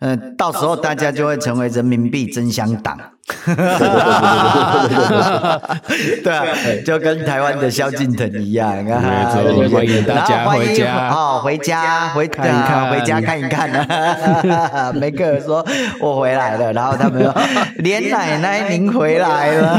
[0.00, 3.15] 呃，到时候大家就会成为人民币真相党。
[6.22, 6.46] 对啊，
[6.84, 9.34] 就跟台湾的萧敬腾一样啊！
[9.72, 14.92] 欢迎大家回家哦，回家回看一看，回家看一看啊！
[14.94, 15.66] 梅克尔说
[15.98, 17.34] ：“我回来了。”然后他们说
[17.78, 19.74] ：“连奶奶您回来了。”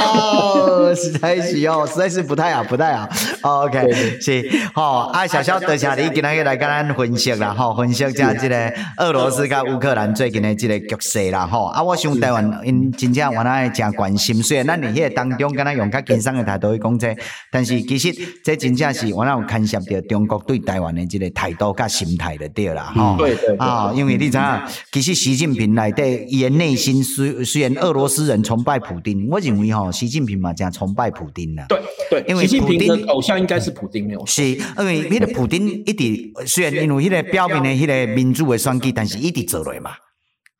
[0.00, 3.06] 哦，实在是哦，实在是不太好，不太好。
[3.42, 12.10] OK，是好啊，小萧，多谢你今天来跟咱分析啦，哈，分析下这个俄罗斯跟乌克兰最近的这个局势啦，哈啊，我想。
[12.30, 17.16] 台湾因真正原来真关心，虽然咱伫迄个当中，敢若用较轻松的态度去讲这，
[17.50, 18.14] 但是其实
[18.44, 23.18] 这真正是原来有牵涉到中国对台湾的这个态度甲心态的对啦，吼、嗯。
[23.18, 24.44] 对对啊，因为你知影，
[24.92, 31.66] 其实习近平内底伊的内心虽虽然俄罗斯人崇拜普京，我认为吼，习近平嘛真崇拜普京啦。
[31.68, 34.24] 对对，因为习近平的偶像应该是普丁没有。
[34.24, 39.90] 是，因为迄个普京一直虽然因为迄个表面的迄个民主的选举，但是一直做落嘛。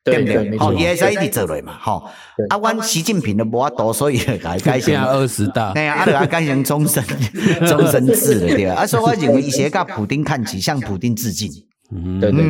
[0.03, 0.59] 对不对？
[0.59, 2.09] 好，也是一直做来嘛，吼。
[2.49, 5.73] 啊，阮习近平都无法度，所以来改改 成二十大。
[5.77, 7.03] 哎呀，啊，就改成终身
[7.69, 8.87] 终身制了，对啊。
[8.87, 11.51] 所以我认为，伊是甲普丁看齐，向普丁致敬。
[11.93, 12.45] 嗯，对对。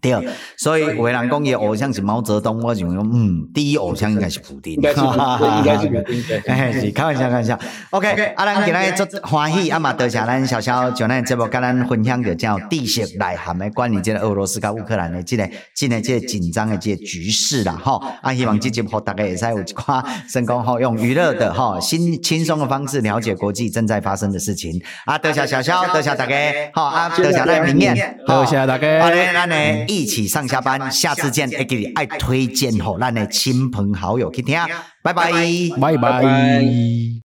[0.00, 7.58] 对，所以有的人讲伊偶像是毛泽东，我就讲，嗯，第一偶像应该是普丁，应该是，应该是普丁， 哎，是开玩笑，开玩笑。
[7.90, 18.02] OK，啊，咱今日做欢喜，阿嘛，多谢咱小萧就咱节目跟咱分享的叫地势内涵的关于这个俄罗斯跟乌克兰的这个、这个、这个紧张的这个局势啦，吼。
[18.22, 24.80] 啊，希望这节目大家也使有一寡成功吼，用娱乐的哈、新轻松的方式了解国际正在发生的事情。
[25.06, 26.34] 啊，多谢小萧，多谢大家，
[26.72, 29.87] 好啊，多谢咱明艳，多谢大家，好嘞，咱呢。
[29.88, 31.48] 一起上下班，下次见。
[31.56, 34.54] 爱给你爱推荐吼，咱的亲朋好友去听，
[35.02, 35.32] 拜拜，
[35.80, 37.08] 拜拜。